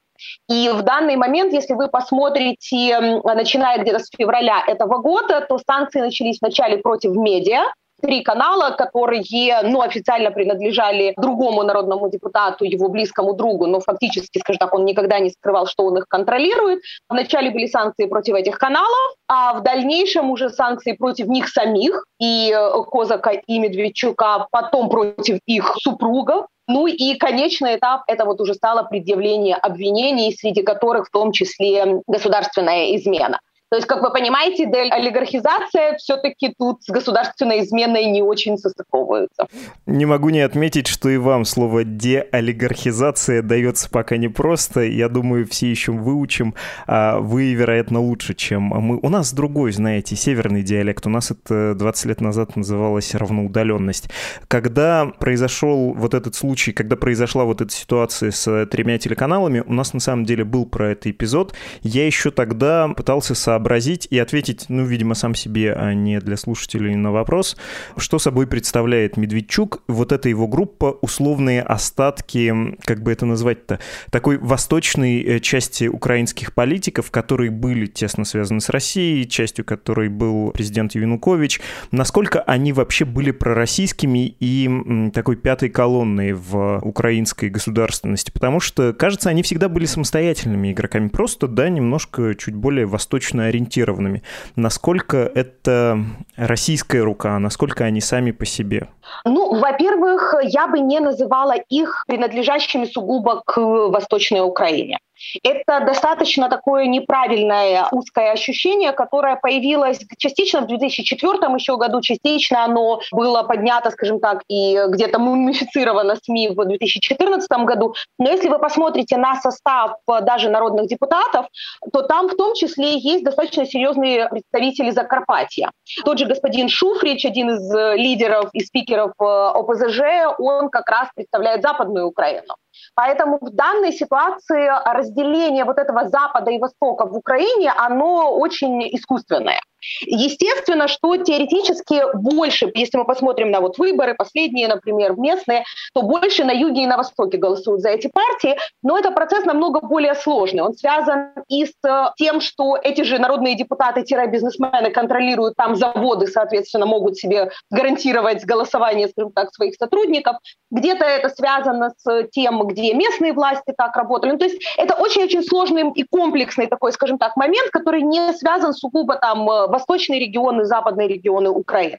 И 0.48 0.68
в 0.68 0.82
данный 0.82 1.16
момент, 1.16 1.52
если 1.52 1.74
вы 1.74 1.88
посмотрите, 1.88 3.20
начиная 3.24 3.78
где-то 3.78 4.00
с 4.00 4.10
февраля 4.16 4.62
этого 4.66 4.98
года, 4.98 5.40
то 5.48 5.58
санкции 5.58 6.00
начались 6.00 6.38
вначале 6.40 6.78
против 6.78 7.14
медиа, 7.14 7.62
три 8.00 8.22
канала, 8.22 8.70
которые 8.70 9.62
ну, 9.62 9.80
официально 9.80 10.30
принадлежали 10.30 11.14
другому 11.16 11.62
народному 11.62 12.10
депутату, 12.10 12.64
его 12.64 12.88
близкому 12.88 13.34
другу, 13.34 13.66
но 13.66 13.80
фактически, 13.80 14.38
скажем 14.38 14.58
так, 14.58 14.74
он 14.74 14.84
никогда 14.84 15.18
не 15.18 15.30
скрывал, 15.30 15.66
что 15.66 15.84
он 15.84 15.98
их 15.98 16.06
контролирует. 16.08 16.80
Вначале 17.08 17.50
были 17.50 17.66
санкции 17.66 18.06
против 18.06 18.34
этих 18.34 18.58
каналов, 18.58 19.14
а 19.28 19.54
в 19.54 19.62
дальнейшем 19.62 20.30
уже 20.30 20.50
санкции 20.50 20.92
против 20.92 21.26
них 21.26 21.48
самих, 21.48 22.04
и 22.18 22.52
э, 22.52 22.82
Козака, 22.90 23.30
и 23.30 23.58
Медведчука, 23.58 24.46
потом 24.50 24.88
против 24.88 25.38
их 25.46 25.74
супругов, 25.78 26.46
ну 26.68 26.86
и 26.86 27.14
конечный 27.16 27.76
этап– 27.76 28.02
это 28.06 28.24
вот 28.24 28.40
уже 28.40 28.54
стало 28.54 28.84
предъявление 28.84 29.56
обвинений, 29.56 30.32
среди 30.32 30.62
которых 30.62 31.08
в 31.08 31.10
том 31.10 31.32
числе 31.32 32.00
государственная 32.06 32.94
измена. 32.96 33.40
То 33.70 33.76
есть, 33.76 33.86
как 33.86 34.02
вы 34.02 34.10
понимаете, 34.10 34.64
олигархизация 34.64 35.96
все-таки 35.96 36.52
тут 36.58 36.82
с 36.82 36.88
государственной 36.88 37.60
изменой 37.60 38.06
не 38.06 38.20
очень 38.20 38.58
состыковываются. 38.58 39.46
Не 39.86 40.06
могу 40.06 40.30
не 40.30 40.40
отметить, 40.40 40.88
что 40.88 41.08
и 41.08 41.16
вам 41.16 41.44
слово 41.44 41.84
деолигархизация 41.84 43.42
дается 43.42 43.88
пока 43.88 44.16
непросто. 44.16 44.80
Я 44.80 45.08
думаю, 45.08 45.46
все 45.46 45.70
еще 45.70 45.92
выучим. 45.92 46.54
А 46.88 47.20
вы, 47.20 47.54
вероятно, 47.54 48.00
лучше, 48.00 48.34
чем 48.34 48.62
мы. 48.62 48.98
У 49.00 49.08
нас 49.08 49.32
другой, 49.32 49.70
знаете, 49.70 50.16
северный 50.16 50.62
диалект. 50.62 51.06
У 51.06 51.10
нас 51.10 51.30
это 51.30 51.76
20 51.76 52.06
лет 52.06 52.20
назад 52.20 52.56
называлось 52.56 53.14
равноудаленность. 53.14 54.10
Когда 54.48 55.06
произошел 55.06 55.94
вот 55.94 56.14
этот 56.14 56.34
случай, 56.34 56.72
когда 56.72 56.96
произошла 56.96 57.44
вот 57.44 57.60
эта 57.60 57.72
ситуация 57.72 58.32
с 58.32 58.66
тремя 58.66 58.98
телеканалами, 58.98 59.62
у 59.64 59.72
нас 59.72 59.94
на 59.94 60.00
самом 60.00 60.24
деле 60.24 60.42
был 60.42 60.66
про 60.66 60.90
это 60.90 61.08
эпизод. 61.08 61.54
Я 61.82 62.04
еще 62.04 62.32
тогда 62.32 62.88
пытался 62.88 63.36
сообразить 63.60 64.08
и 64.10 64.18
ответить, 64.18 64.66
ну, 64.68 64.84
видимо, 64.84 65.14
сам 65.14 65.34
себе, 65.34 65.74
а 65.74 65.92
не 65.92 66.18
для 66.20 66.38
слушателей 66.38 66.94
на 66.94 67.12
вопрос, 67.12 67.58
что 67.98 68.18
собой 68.18 68.46
представляет 68.46 69.18
Медведчук, 69.18 69.82
вот 69.86 70.12
эта 70.12 70.30
его 70.30 70.48
группа, 70.48 70.96
условные 71.02 71.60
остатки, 71.60 72.54
как 72.84 73.02
бы 73.02 73.12
это 73.12 73.26
назвать-то, 73.26 73.78
такой 74.10 74.38
восточной 74.38 75.22
э, 75.22 75.40
части 75.40 75.88
украинских 75.88 76.54
политиков, 76.54 77.10
которые 77.10 77.50
были 77.50 77.84
тесно 77.84 78.24
связаны 78.24 78.60
с 78.60 78.70
Россией, 78.70 79.28
частью 79.28 79.66
которой 79.66 80.08
был 80.08 80.52
президент 80.52 80.94
Янукович, 80.94 81.60
насколько 81.92 82.40
они 82.40 82.72
вообще 82.72 83.04
были 83.04 83.30
пророссийскими 83.30 84.34
и 84.40 85.10
такой 85.12 85.36
пятой 85.36 85.68
колонной 85.68 86.32
в 86.32 86.80
украинской 86.82 87.50
государственности, 87.50 88.30
потому 88.30 88.60
что, 88.60 88.94
кажется, 88.94 89.28
они 89.28 89.42
всегда 89.42 89.68
были 89.68 89.84
самостоятельными 89.84 90.72
игроками, 90.72 91.08
просто, 91.08 91.46
да, 91.46 91.68
немножко 91.68 92.34
чуть 92.34 92.54
более 92.54 92.86
восточно 92.86 93.49
ориентированными. 93.50 94.22
Насколько 94.56 95.18
это 95.18 95.98
российская 96.36 97.02
рука, 97.02 97.38
насколько 97.38 97.84
они 97.84 98.00
сами 98.00 98.30
по 98.30 98.46
себе? 98.46 98.88
Ну, 99.24 99.58
во-первых, 99.60 100.34
я 100.42 100.66
бы 100.66 100.80
не 100.80 101.00
называла 101.00 101.54
их 101.68 102.04
принадлежащими 102.06 102.86
сугубо 102.86 103.42
к 103.44 103.58
Восточной 103.58 104.40
Украине. 104.40 104.98
Это 105.42 105.80
достаточно 105.80 106.48
такое 106.48 106.86
неправильное 106.86 107.86
узкое 107.92 108.32
ощущение, 108.32 108.92
которое 108.92 109.36
появилось 109.36 110.00
частично 110.18 110.60
в 110.62 110.66
2004 110.66 111.38
еще 111.54 111.76
году, 111.76 112.00
частично 112.00 112.64
оно 112.64 113.00
было 113.12 113.42
поднято, 113.42 113.90
скажем 113.90 114.20
так, 114.20 114.42
и 114.48 114.78
где-то 114.88 115.18
мумифицировано 115.18 116.16
СМИ 116.16 116.50
в 116.50 116.64
2014 116.64 117.50
году. 117.64 117.94
Но 118.18 118.30
если 118.30 118.48
вы 118.48 118.58
посмотрите 118.58 119.16
на 119.16 119.36
состав 119.40 119.96
даже 120.22 120.48
народных 120.50 120.86
депутатов, 120.86 121.46
то 121.92 122.02
там 122.02 122.28
в 122.28 122.36
том 122.36 122.54
числе 122.54 122.98
есть 122.98 123.24
достаточно 123.24 123.66
серьезные 123.66 124.28
представители 124.28 124.90
Закарпатья. 124.90 125.70
Тот 126.04 126.18
же 126.18 126.26
господин 126.26 126.68
Шуфрич, 126.68 127.24
один 127.24 127.50
из 127.50 127.98
лидеров 127.98 128.50
и 128.52 128.60
спикеров 128.60 129.12
э, 129.20 129.24
ОПЗЖ, 129.24 130.00
он 130.38 130.68
как 130.68 130.88
раз 130.88 131.08
представляет 131.14 131.62
Западную 131.62 132.06
Украину. 132.06 132.54
Поэтому 132.94 133.38
в 133.40 133.50
данной 133.50 133.92
ситуации 133.92 134.70
разделение 134.94 135.64
вот 135.64 135.78
этого 135.78 136.08
Запада 136.08 136.50
и 136.50 136.58
Востока 136.58 137.06
в 137.06 137.16
Украине, 137.16 137.72
оно 137.76 138.36
очень 138.36 138.82
искусственное. 138.94 139.60
Естественно, 140.02 140.88
что 140.88 141.16
теоретически 141.16 142.02
больше, 142.14 142.70
если 142.74 142.98
мы 142.98 143.04
посмотрим 143.04 143.50
на 143.50 143.60
вот 143.60 143.78
выборы 143.78 144.14
последние, 144.14 144.68
например, 144.68 145.16
местные, 145.16 145.64
то 145.94 146.02
больше 146.02 146.44
на 146.44 146.50
юге 146.50 146.82
и 146.82 146.86
на 146.86 146.96
востоке 146.96 147.38
голосуют 147.38 147.80
за 147.80 147.90
эти 147.90 148.08
партии, 148.08 148.58
но 148.82 148.98
это 148.98 149.10
процесс 149.10 149.44
намного 149.44 149.80
более 149.80 150.14
сложный. 150.14 150.62
Он 150.62 150.74
связан 150.74 151.30
и 151.48 151.64
с 151.64 151.72
тем, 152.16 152.40
что 152.40 152.76
эти 152.76 153.02
же 153.02 153.18
народные 153.18 153.56
депутаты-бизнесмены 153.56 154.90
контролируют 154.90 155.56
там 155.56 155.76
заводы, 155.76 156.26
соответственно, 156.26 156.86
могут 156.86 157.16
себе 157.16 157.50
гарантировать 157.70 158.44
голосование, 158.44 159.08
скажем 159.08 159.32
так, 159.32 159.54
своих 159.54 159.76
сотрудников. 159.76 160.36
Где-то 160.70 161.04
это 161.04 161.30
связано 161.30 161.90
с 161.96 162.24
тем, 162.32 162.56
где 162.70 162.94
местные 162.94 163.32
власти 163.32 163.72
так 163.76 163.96
работали. 163.96 164.32
Ну, 164.32 164.38
то 164.38 164.44
есть 164.44 164.62
это 164.76 164.94
очень-очень 164.94 165.42
сложный 165.42 165.90
и 165.94 166.04
комплексный 166.04 166.66
такой, 166.66 166.92
скажем 166.92 167.18
так, 167.18 167.36
момент, 167.36 167.70
который 167.70 168.02
не 168.02 168.32
связан 168.32 168.72
сугубо 168.72 169.16
там 169.16 169.46
восточные 169.46 170.20
регионы, 170.20 170.64
западные 170.64 171.08
регионы 171.08 171.50
Украины. 171.50 171.98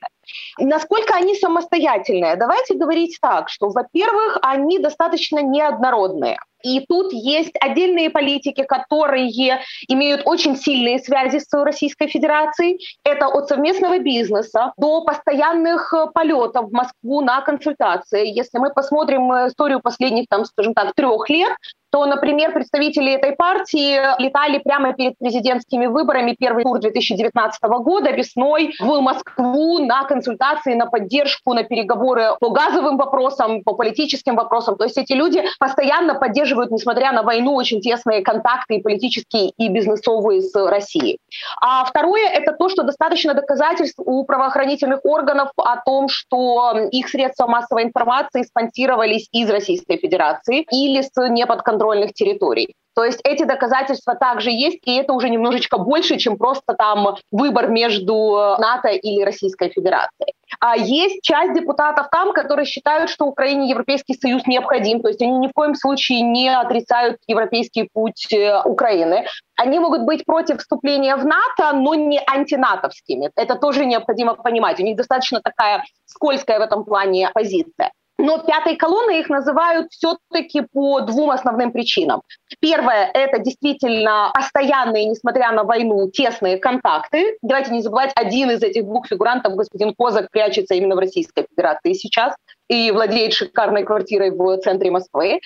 Насколько 0.60 1.16
они 1.16 1.36
самостоятельные? 1.36 2.36
Давайте 2.36 2.76
говорить 2.76 3.18
так, 3.22 3.50
что, 3.50 3.70
во-первых, 3.70 4.38
они 4.42 4.80
достаточно 4.80 5.42
неоднородные. 5.42 6.40
И 6.64 6.86
тут 6.88 7.14
есть 7.14 7.54
отдельные 7.60 8.10
политики, 8.10 8.64
которые 8.64 9.30
имеют 9.88 10.22
очень 10.26 10.56
сильные 10.56 11.00
связи 11.00 11.40
с 11.40 11.48
Российской 11.54 12.08
Федерацией. 12.08 12.80
Это 13.04 13.28
от 13.28 13.48
совместного 13.48 14.00
бизнеса 14.00 14.74
до 14.78 15.04
постоянных 15.04 15.94
э, 15.94 16.08
полетов 16.14 16.70
в 16.70 16.74
Москву 16.74 17.22
на 17.22 17.42
консультации. 17.42 18.28
Если 18.28 18.58
мы 18.58 18.72
посмотрим 18.72 19.32
э, 19.32 19.48
историю 19.48 19.80
последних, 19.82 20.28
там, 20.30 20.46
скажем 20.46 20.74
так, 20.74 20.94
трех 20.96 21.30
лет, 21.30 21.54
то, 21.92 22.06
например, 22.06 22.54
представители 22.54 23.12
этой 23.12 23.36
партии 23.36 24.00
летали 24.22 24.60
прямо 24.60 24.94
перед 24.94 25.18
президентскими 25.18 25.88
выборами 25.88 26.36
первый 26.40 26.64
тур 26.64 26.80
2019 26.80 27.62
года 27.64 28.12
весной 28.12 28.74
в 28.80 29.02
Москву 29.02 29.80
на 29.86 30.06
консультации, 30.06 30.74
на 30.74 30.86
поддержку, 30.86 31.54
на 31.54 31.64
переговоры 31.64 32.30
по 32.40 32.50
газовым 32.50 32.98
вопросам, 32.98 33.62
по 33.64 33.74
политическим 33.74 34.36
вопросам. 34.36 34.78
То 34.78 34.86
есть 34.86 34.98
эти 34.98 35.12
люди 35.12 35.44
постоянно 35.60 36.16
поддерживают, 36.16 36.72
несмотря 36.72 37.12
на 37.12 37.24
войну, 37.24 37.56
очень 37.56 37.82
тесные 37.82 38.24
контакты 38.24 38.76
и 38.76 38.82
политические, 38.82 39.50
и 39.58 39.68
бизнесовые 39.68 40.42
с 40.42 40.56
Россией. 40.56 41.20
А 41.62 41.84
второе— 41.84 42.26
это 42.34 42.54
то, 42.54 42.70
что 42.70 42.84
достаточно 42.84 43.34
доказательств 43.34 44.00
у 44.00 44.24
правоохранительных 44.24 45.02
органов 45.04 45.50
о 45.58 45.76
том, 45.82 46.08
что 46.08 46.74
их 46.92 47.10
средства 47.10 47.48
массовой 47.48 47.84
информации 47.84 48.44
спонсировались 48.44 49.28
из 49.34 49.50
Российской 49.50 49.98
Федерации 49.98 50.66
или 50.72 51.02
с 51.02 51.12
неподконтрольными 51.18 51.81
подконтрольных 51.82 52.14
территорий. 52.14 52.76
То 52.94 53.06
есть 53.06 53.22
эти 53.24 53.44
доказательства 53.44 54.16
также 54.16 54.52
есть, 54.52 54.80
и 54.84 54.96
это 54.98 55.14
уже 55.14 55.30
немножечко 55.30 55.78
больше, 55.78 56.18
чем 56.18 56.38
просто 56.38 56.74
там 56.78 57.16
выбор 57.32 57.70
между 57.70 58.56
НАТО 58.60 58.90
или 58.90 59.24
Российской 59.24 59.70
Федерацией. 59.70 60.34
А 60.60 60.76
есть 60.76 61.22
часть 61.24 61.54
депутатов 61.54 62.10
там, 62.12 62.34
которые 62.34 62.66
считают, 62.66 63.10
что 63.10 63.26
Украине 63.26 63.70
Европейский 63.70 64.14
Союз 64.14 64.46
необходим, 64.46 65.02
то 65.02 65.08
есть 65.08 65.22
они 65.22 65.38
ни 65.38 65.48
в 65.48 65.54
коем 65.54 65.76
случае 65.76 66.22
не 66.22 66.50
отрицают 66.50 67.18
европейский 67.28 67.88
путь 67.94 68.28
э, 68.34 68.62
Украины. 68.66 69.26
Они 69.56 69.80
могут 69.80 70.02
быть 70.02 70.26
против 70.26 70.58
вступления 70.58 71.16
в 71.16 71.26
НАТО, 71.26 71.72
но 71.74 71.96
не 71.96 72.20
антинатовскими. 72.28 73.32
Это 73.38 73.56
тоже 73.56 73.86
необходимо 73.86 74.36
понимать. 74.36 74.82
У 74.82 74.84
них 74.84 74.98
достаточно 74.98 75.40
такая 75.42 75.86
скользкая 76.06 76.60
в 76.60 76.64
этом 76.64 76.84
плане 76.84 77.30
позиция. 77.34 77.92
Но 78.22 78.38
пятой 78.38 78.76
колонной 78.76 79.20
их 79.20 79.30
называют 79.30 79.92
все-таки 79.92 80.62
по 80.62 81.02
двум 81.02 81.32
основным 81.32 81.72
причинам. 81.72 82.22
Первое– 82.60 83.10
это 83.16 83.40
действительно 83.40 84.32
постоянные, 84.36 85.06
несмотря 85.06 85.52
на 85.52 85.64
войну, 85.64 86.08
тесные 86.12 86.58
контакты. 86.58 87.38
Давайте 87.42 87.72
не 87.72 87.82
забывать, 87.82 88.12
один 88.16 88.52
из 88.52 88.62
этих 88.62 88.86
двух 88.86 89.08
фигурантов, 89.08 89.56
господин 89.56 89.96
Козак, 89.98 90.30
прячется 90.30 90.76
именно 90.76 90.96
в 90.96 91.00
Российской 91.00 91.48
Федерации 91.50 91.94
сейчас 91.94 92.36
и 92.68 92.92
владеет 92.92 93.34
шикарной 93.34 93.84
квартирой 93.84 94.30
в 94.30 94.58
центре 94.60 94.92
Москвы. 94.92 95.42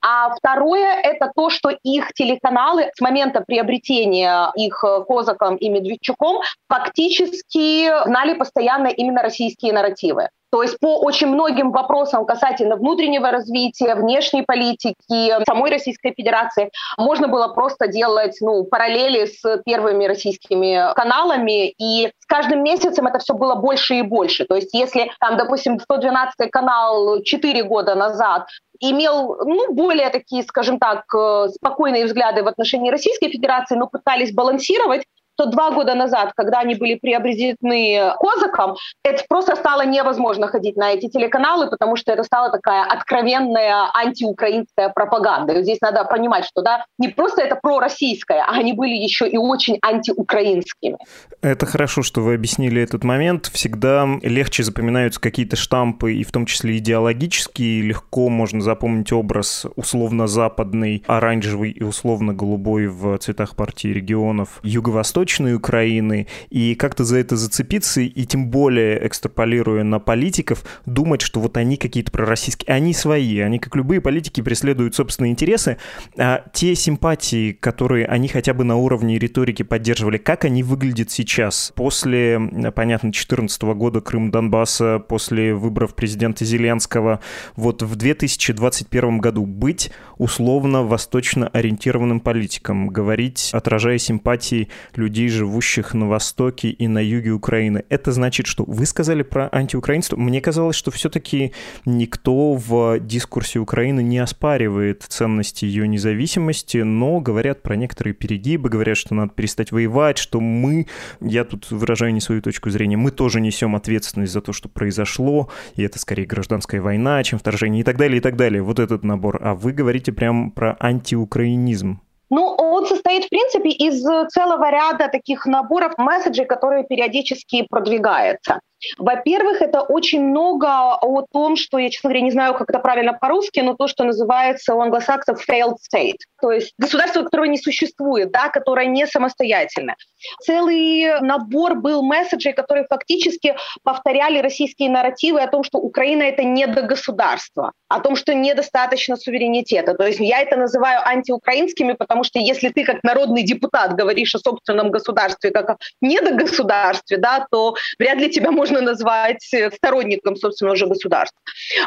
А 0.00 0.32
второе– 0.36 1.00
это 1.02 1.32
то, 1.34 1.50
что 1.50 1.70
их 1.82 2.12
телеканалы 2.12 2.90
с 2.94 3.00
момента 3.00 3.42
приобретения 3.44 4.52
их 4.54 4.84
Козаком 5.08 5.56
и 5.56 5.68
Медведчуком 5.68 6.42
фактически 6.68 7.90
знали 8.06 8.34
постоянно 8.34 8.86
именно 8.86 9.20
российские 9.20 9.72
нарративы. 9.72 10.28
То 10.50 10.62
есть 10.62 10.78
по 10.80 10.98
очень 10.98 11.28
многим 11.28 11.70
вопросам 11.70 12.26
касательно 12.26 12.76
внутреннего 12.76 13.30
развития, 13.30 13.94
внешней 13.94 14.42
политики, 14.42 15.44
самой 15.46 15.70
Российской 15.70 16.12
Федерации, 16.12 16.70
можно 16.98 17.28
было 17.28 17.48
просто 17.48 17.86
делать 17.86 18.36
ну, 18.40 18.64
параллели 18.64 19.26
с 19.26 19.62
первыми 19.64 20.06
российскими 20.06 20.92
каналами, 20.94 21.68
и 21.68 22.12
с 22.18 22.26
каждым 22.26 22.62
месяцем 22.64 23.06
это 23.06 23.18
все 23.18 23.34
было 23.34 23.54
больше 23.54 23.96
и 23.96 24.02
больше. 24.02 24.44
То 24.44 24.56
есть 24.56 24.74
если, 24.74 25.10
там, 25.20 25.36
допустим, 25.36 25.78
112 25.78 26.50
канал 26.50 27.22
4 27.22 27.62
года 27.64 27.94
назад 27.94 28.48
имел 28.80 29.36
ну, 29.44 29.72
более 29.72 30.10
такие, 30.10 30.42
скажем 30.42 30.78
так, 30.78 31.04
э, 31.14 31.48
спокойные 31.54 32.06
взгляды 32.06 32.42
в 32.42 32.48
отношении 32.48 32.90
Российской 32.90 33.28
Федерации, 33.28 33.76
но 33.76 33.86
пытались 33.86 34.32
балансировать, 34.32 35.04
то 35.40 35.46
два 35.46 35.70
года 35.70 35.94
назад, 35.94 36.32
когда 36.36 36.58
они 36.58 36.74
были 36.74 36.96
приобретены 36.96 38.12
Козаком, 38.20 38.76
это 39.02 39.24
просто 39.26 39.56
стало 39.56 39.86
невозможно 39.86 40.48
ходить 40.48 40.76
на 40.76 40.92
эти 40.92 41.08
телеканалы, 41.08 41.70
потому 41.70 41.96
что 41.96 42.12
это 42.12 42.24
стала 42.24 42.50
такая 42.50 42.84
откровенная 42.84 43.90
антиукраинская 43.94 44.90
пропаганда. 44.90 45.54
И 45.54 45.62
здесь 45.62 45.80
надо 45.80 46.04
понимать, 46.04 46.44
что 46.44 46.60
да, 46.60 46.84
не 46.98 47.08
просто 47.08 47.40
это 47.40 47.56
пророссийская, 47.56 48.44
а 48.46 48.58
они 48.58 48.74
были 48.74 48.94
еще 48.94 49.26
и 49.26 49.38
очень 49.38 49.78
антиукраинскими. 49.80 50.98
Это 51.40 51.64
хорошо, 51.64 52.02
что 52.02 52.20
вы 52.20 52.34
объяснили 52.34 52.82
этот 52.82 53.02
момент. 53.02 53.46
Всегда 53.46 54.06
легче 54.20 54.62
запоминаются 54.62 55.22
какие-то 55.22 55.56
штампы, 55.56 56.12
и 56.12 56.22
в 56.22 56.32
том 56.32 56.44
числе 56.44 56.76
идеологические. 56.76 57.80
Легко 57.80 58.28
можно 58.28 58.60
запомнить 58.60 59.10
образ 59.10 59.64
условно-западный, 59.74 61.02
оранжевый 61.06 61.70
и 61.70 61.82
условно-голубой 61.82 62.88
в 62.88 63.16
цветах 63.18 63.56
партии 63.56 63.88
регионов, 63.88 64.60
юго-восточный 64.62 65.29
Восточной 65.30 65.54
Украины, 65.54 66.26
и 66.50 66.74
как-то 66.74 67.04
за 67.04 67.18
это 67.18 67.36
зацепиться, 67.36 68.00
и 68.00 68.24
тем 68.24 68.48
более, 68.48 69.06
экстраполируя 69.06 69.84
на 69.84 70.00
политиков, 70.00 70.64
думать, 70.86 71.22
что 71.22 71.38
вот 71.38 71.56
они 71.56 71.76
какие-то 71.76 72.10
пророссийские, 72.10 72.74
они 72.74 72.92
свои, 72.92 73.38
они, 73.38 73.60
как 73.60 73.76
любые 73.76 74.00
политики, 74.00 74.40
преследуют 74.40 74.96
собственные 74.96 75.30
интересы, 75.30 75.76
а 76.18 76.42
те 76.52 76.74
симпатии, 76.74 77.52
которые 77.52 78.06
они 78.06 78.26
хотя 78.26 78.54
бы 78.54 78.64
на 78.64 78.76
уровне 78.76 79.18
риторики 79.18 79.62
поддерживали, 79.62 80.18
как 80.18 80.44
они 80.44 80.64
выглядят 80.64 81.12
сейчас, 81.12 81.72
после, 81.76 82.40
понятно, 82.74 83.10
2014 83.10 83.62
года 83.62 84.00
Крым-Донбасса, 84.00 84.98
после 84.98 85.54
выборов 85.54 85.94
президента 85.94 86.44
Зеленского, 86.44 87.20
вот 87.54 87.82
в 87.82 87.94
2021 87.94 89.18
году 89.18 89.46
быть 89.46 89.92
условно 90.18 90.82
восточно 90.82 91.46
ориентированным 91.48 92.18
политиком, 92.18 92.88
говорить, 92.88 93.50
отражая 93.52 93.98
симпатии 93.98 94.68
людей 94.96 95.19
людей, 95.20 95.28
живущих 95.28 95.94
на 95.94 96.08
востоке 96.08 96.70
и 96.70 96.88
на 96.88 96.98
юге 96.98 97.30
Украины. 97.30 97.84
Это 97.88 98.12
значит, 98.12 98.46
что 98.46 98.64
вы 98.66 98.86
сказали 98.86 99.22
про 99.22 99.48
антиукраинство. 99.52 100.16
Мне 100.16 100.40
казалось, 100.40 100.76
что 100.76 100.90
все-таки 100.90 101.52
никто 101.84 102.54
в 102.54 102.98
дискурсе 103.00 103.58
Украины 103.58 104.02
не 104.02 104.18
оспаривает 104.18 105.04
ценности 105.08 105.66
ее 105.66 105.86
независимости, 105.88 106.78
но 106.78 107.20
говорят 107.20 107.62
про 107.62 107.76
некоторые 107.76 108.14
перегибы, 108.14 108.70
говорят, 108.70 108.96
что 108.96 109.14
надо 109.14 109.32
перестать 109.34 109.72
воевать, 109.72 110.18
что 110.18 110.40
мы, 110.40 110.86
я 111.20 111.44
тут 111.44 111.70
выражаю 111.70 112.12
не 112.12 112.20
свою 112.20 112.40
точку 112.40 112.70
зрения, 112.70 112.96
мы 112.96 113.10
тоже 113.10 113.40
несем 113.40 113.76
ответственность 113.76 114.32
за 114.32 114.40
то, 114.40 114.52
что 114.52 114.68
произошло, 114.68 115.50
и 115.76 115.82
это 115.82 115.98
скорее 115.98 116.26
гражданская 116.26 116.80
война, 116.80 117.22
чем 117.24 117.38
вторжение 117.38 117.80
и 117.80 117.84
так 117.84 117.96
далее, 117.96 118.18
и 118.18 118.20
так 118.20 118.36
далее. 118.36 118.62
Вот 118.62 118.78
этот 118.78 119.04
набор. 119.04 119.38
А 119.42 119.54
вы 119.54 119.72
говорите 119.72 120.12
прям 120.12 120.50
про 120.50 120.76
антиукраинизм. 120.80 122.00
Ну, 122.30 122.46
он 122.46 122.86
состоит, 122.86 123.24
в 123.24 123.28
принципе, 123.28 123.70
из 123.70 124.02
целого 124.32 124.70
ряда 124.70 125.08
таких 125.08 125.46
наборов 125.46 125.98
месседжей, 125.98 126.46
которые 126.46 126.84
периодически 126.84 127.66
продвигаются. 127.68 128.60
Во-первых, 128.98 129.62
это 129.62 129.80
очень 129.82 130.22
много 130.22 130.94
о 130.94 131.24
том, 131.32 131.56
что, 131.56 131.78
я, 131.78 131.90
честно 131.90 132.08
говоря, 132.08 132.24
не 132.24 132.30
знаю, 132.30 132.54
как 132.54 132.70
это 132.70 132.78
правильно 132.78 133.12
по-русски, 133.12 133.60
но 133.60 133.74
то, 133.74 133.88
что 133.88 134.04
называется 134.04 134.74
у 134.74 134.80
англосаксов 134.80 135.46
failed 135.48 135.76
state, 135.92 136.18
то 136.40 136.50
есть 136.50 136.72
государство, 136.78 137.22
которое 137.22 137.48
не 137.48 137.58
существует, 137.58 138.30
да, 138.30 138.48
которое 138.48 138.86
не 138.86 139.06
самостоятельно. 139.06 139.94
Целый 140.42 141.20
набор 141.20 141.74
был 141.74 142.02
месседжей, 142.02 142.52
которые 142.52 142.86
фактически 142.88 143.56
повторяли 143.82 144.38
российские 144.38 144.90
нарративы 144.90 145.40
о 145.40 145.48
том, 145.48 145.64
что 145.64 145.78
Украина— 145.78 146.22
это 146.24 146.42
не 146.42 146.66
до 146.66 146.82
государства, 146.82 147.72
о 147.88 148.00
том, 148.00 148.16
что 148.16 148.34
недостаточно 148.34 149.16
суверенитета. 149.16 149.94
То 149.94 150.06
есть 150.06 150.20
я 150.20 150.40
это 150.40 150.56
называю 150.56 151.06
антиукраинскими, 151.06 151.92
потому 151.94 152.24
что 152.24 152.38
если 152.38 152.68
ты 152.68 152.84
как 152.84 153.02
народный 153.02 153.42
депутат 153.42 153.94
говоришь 153.94 154.34
о 154.34 154.38
собственном 154.38 154.90
государстве 154.90 155.50
как 155.50 155.70
о 155.70 155.76
недогосударстве, 156.00 157.16
да, 157.16 157.46
то 157.50 157.74
вряд 157.98 158.18
ли 158.18 158.30
тебя 158.30 158.50
можно 158.50 158.69
можно 158.70 158.90
назвать 158.90 159.52
э, 159.52 159.70
сторонником, 159.70 160.36
собственно, 160.36 160.72
уже 160.72 160.86
государства. 160.86 161.38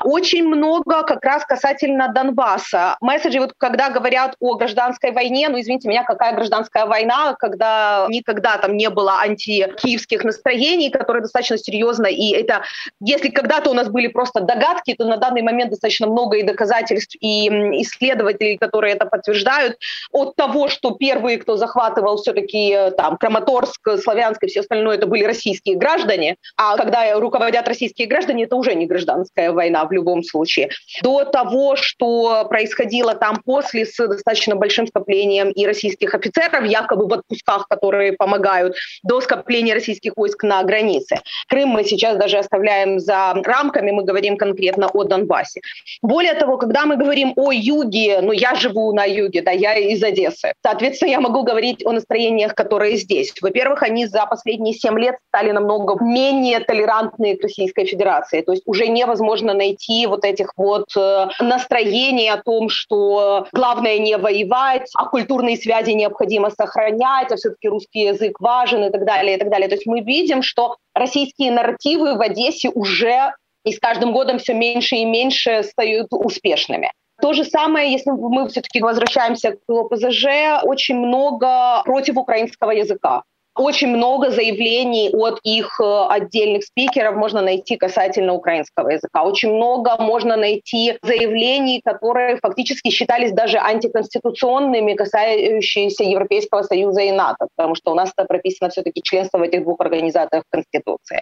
Очень 0.04 0.46
много 0.48 1.04
как 1.04 1.24
раз 1.24 1.46
касательно 1.46 2.10
Донбасса. 2.14 2.98
Месседжи, 3.02 3.40
вот 3.40 3.54
когда 3.58 3.90
говорят 3.90 4.36
о 4.40 4.56
гражданской 4.56 5.12
войне, 5.12 5.50
ну, 5.50 5.60
извините 5.60 5.88
меня, 5.88 6.04
какая 6.04 6.34
гражданская 6.34 6.86
война, 6.86 7.36
когда 7.40 8.06
никогда 8.10 8.58
там 8.58 8.78
не 8.78 8.90
было 8.90 9.20
антикиевских 9.20 10.24
настроений, 10.24 10.90
которые 10.90 11.22
достаточно 11.22 11.58
серьезно, 11.58 12.08
и 12.08 12.32
это, 12.32 12.64
если 13.00 13.30
когда-то 13.30 13.70
у 13.70 13.74
нас 13.74 13.90
были 13.90 14.08
просто 14.08 14.42
догадки, 14.42 14.94
то 14.94 15.06
на 15.06 15.18
данный 15.18 15.42
момент 15.42 15.72
достаточно 15.72 16.08
много 16.08 16.38
и 16.38 16.44
доказательств, 16.44 17.16
и 17.20 17.48
исследователей, 17.82 18.58
которые 18.58 18.96
это 18.96 19.06
подтверждают, 19.06 19.78
от 20.12 20.36
того, 20.36 20.68
что 20.68 20.92
первые, 20.92 21.38
кто 21.38 21.58
захватывал 21.58 22.18
все-таки 22.18 22.72
э, 22.72 22.92
там 22.92 23.18
Краматорск, 23.18 24.00
Славянск 24.02 24.44
и 24.44 24.48
все 24.48 24.62
остальное, 24.62 24.98
это 24.98 25.08
были 25.08 25.24
российские 25.24 25.78
граждане, 25.78 26.36
а 26.58 26.73
когда 26.78 27.20
руководят 27.20 27.68
российские 27.68 28.08
граждане, 28.08 28.46
это 28.46 28.56
уже 28.56 28.76
не 28.76 28.86
гражданская 28.86 29.52
война 29.52 29.86
в 29.86 29.92
любом 29.92 30.24
случае. 30.24 30.70
До 31.02 31.26
того, 31.26 31.76
что 31.76 32.46
происходило 32.50 33.16
там 33.16 33.42
после 33.44 33.86
с 33.86 33.96
достаточно 34.08 34.56
большим 34.56 34.88
скоплением 34.88 35.50
и 35.52 35.66
российских 35.66 36.14
офицеров, 36.14 36.66
якобы 36.66 37.08
в 37.08 37.14
отпусках, 37.14 37.68
которые 37.68 38.14
помогают, 38.14 38.76
до 39.04 39.22
скопления 39.22 39.74
российских 39.74 40.14
войск 40.16 40.44
на 40.44 40.64
границе. 40.64 41.20
Крым 41.50 41.70
мы 41.70 41.84
сейчас 41.84 42.18
даже 42.18 42.38
оставляем 42.38 43.00
за 43.00 43.34
рамками, 43.44 43.92
мы 43.92 44.04
говорим 44.04 44.38
конкретно 44.38 44.88
о 44.88 45.04
Донбассе. 45.04 45.62
Более 46.02 46.34
того, 46.34 46.58
когда 46.58 46.86
мы 46.86 46.96
говорим 46.96 47.34
о 47.36 47.52
юге, 47.52 48.22
ну 48.22 48.32
я 48.32 48.56
живу 48.56 48.94
на 48.94 49.06
юге, 49.06 49.42
да, 49.42 49.52
я 49.52 49.76
из 49.76 50.04
Одессы, 50.04 50.54
соответственно, 50.62 51.10
я 51.10 51.20
могу 51.20 51.44
говорить 51.44 51.86
о 51.86 51.92
настроениях, 51.92 52.56
которые 52.56 52.98
здесь. 52.98 53.34
Во-первых, 53.42 53.84
они 53.84 54.06
за 54.06 54.26
последние 54.26 54.74
семь 54.74 55.00
лет 55.00 55.16
стали 55.30 55.52
намного 55.52 56.04
менее 56.04 56.60
толерантные 56.64 57.38
к 57.38 57.44
Российской 57.44 57.86
Федерации. 57.86 58.42
То 58.42 58.52
есть 58.52 58.64
уже 58.66 58.88
невозможно 58.88 59.54
найти 59.54 60.08
вот 60.08 60.26
этих 60.26 60.54
вот 60.58 60.88
э, 60.98 61.28
настроений 61.40 62.30
о 62.30 62.42
том, 62.42 62.70
что 62.70 63.48
главное 63.52 64.00
не 64.00 64.18
воевать, 64.18 64.90
а 64.96 65.06
культурные 65.06 65.58
связи 65.58 65.92
необходимо 65.92 66.50
сохранять, 66.50 67.32
а 67.32 67.36
все-таки 67.36 67.70
русский 67.70 68.02
язык 68.02 68.40
важен 68.40 68.84
и 68.84 68.92
так 68.92 69.06
далее, 69.06 69.36
и 69.36 69.40
так 69.40 69.50
далее. 69.50 69.68
То 69.68 69.76
есть 69.76 69.86
мы 69.86 70.02
видим, 70.02 70.42
что 70.42 70.78
российские 70.94 71.52
нарративы 71.52 72.16
в 72.16 72.22
Одессе 72.22 72.70
уже 72.70 73.34
и 73.64 73.72
с 73.72 73.80
каждым 73.80 74.12
годом 74.14 74.40
все 74.40 74.54
меньше 74.54 74.96
и 74.96 75.06
меньше 75.06 75.64
стают 75.64 76.08
успешными. 76.12 76.92
То 77.22 77.34
же 77.34 77.46
самое, 77.46 77.92
если 77.92 78.12
мы 78.12 78.50
все-таки 78.50 78.82
возвращаемся 78.82 79.52
к 79.52 79.70
ОПЗЖ, 79.70 80.64
очень 80.64 80.98
много 80.98 81.82
против 81.86 82.18
украинского 82.18 82.72
языка. 82.72 83.24
Очень 83.56 83.90
много 83.90 84.32
заявлений 84.32 85.10
от 85.14 85.40
их 85.44 85.80
э, 85.80 86.06
отдельных 86.10 86.64
спикеров 86.64 87.16
можно 87.16 87.42
найти 87.42 87.78
касательно 87.78 88.34
украинского 88.34 88.90
языка. 88.90 89.24
Очень 89.24 89.54
много 89.54 89.96
можно 90.00 90.36
найти 90.36 90.98
заявлений, 91.04 91.82
которые 91.84 92.38
фактически 92.38 92.90
считались 92.90 93.32
даже 93.32 93.58
антиконституционными, 93.60 94.94
касающиеся 94.94 96.04
Европейского 96.04 96.64
Союза 96.64 97.02
и 97.02 97.12
НАТО, 97.12 97.48
потому 97.56 97.76
что 97.76 97.92
у 97.92 97.96
нас 97.96 98.12
это 98.16 98.26
прописано 98.26 98.72
все-таки 98.72 99.02
членство 99.04 99.38
в 99.38 99.44
этих 99.44 99.64
двух 99.64 99.80
организациях 99.80 100.44
в 100.48 100.52
Конституции. 100.52 101.22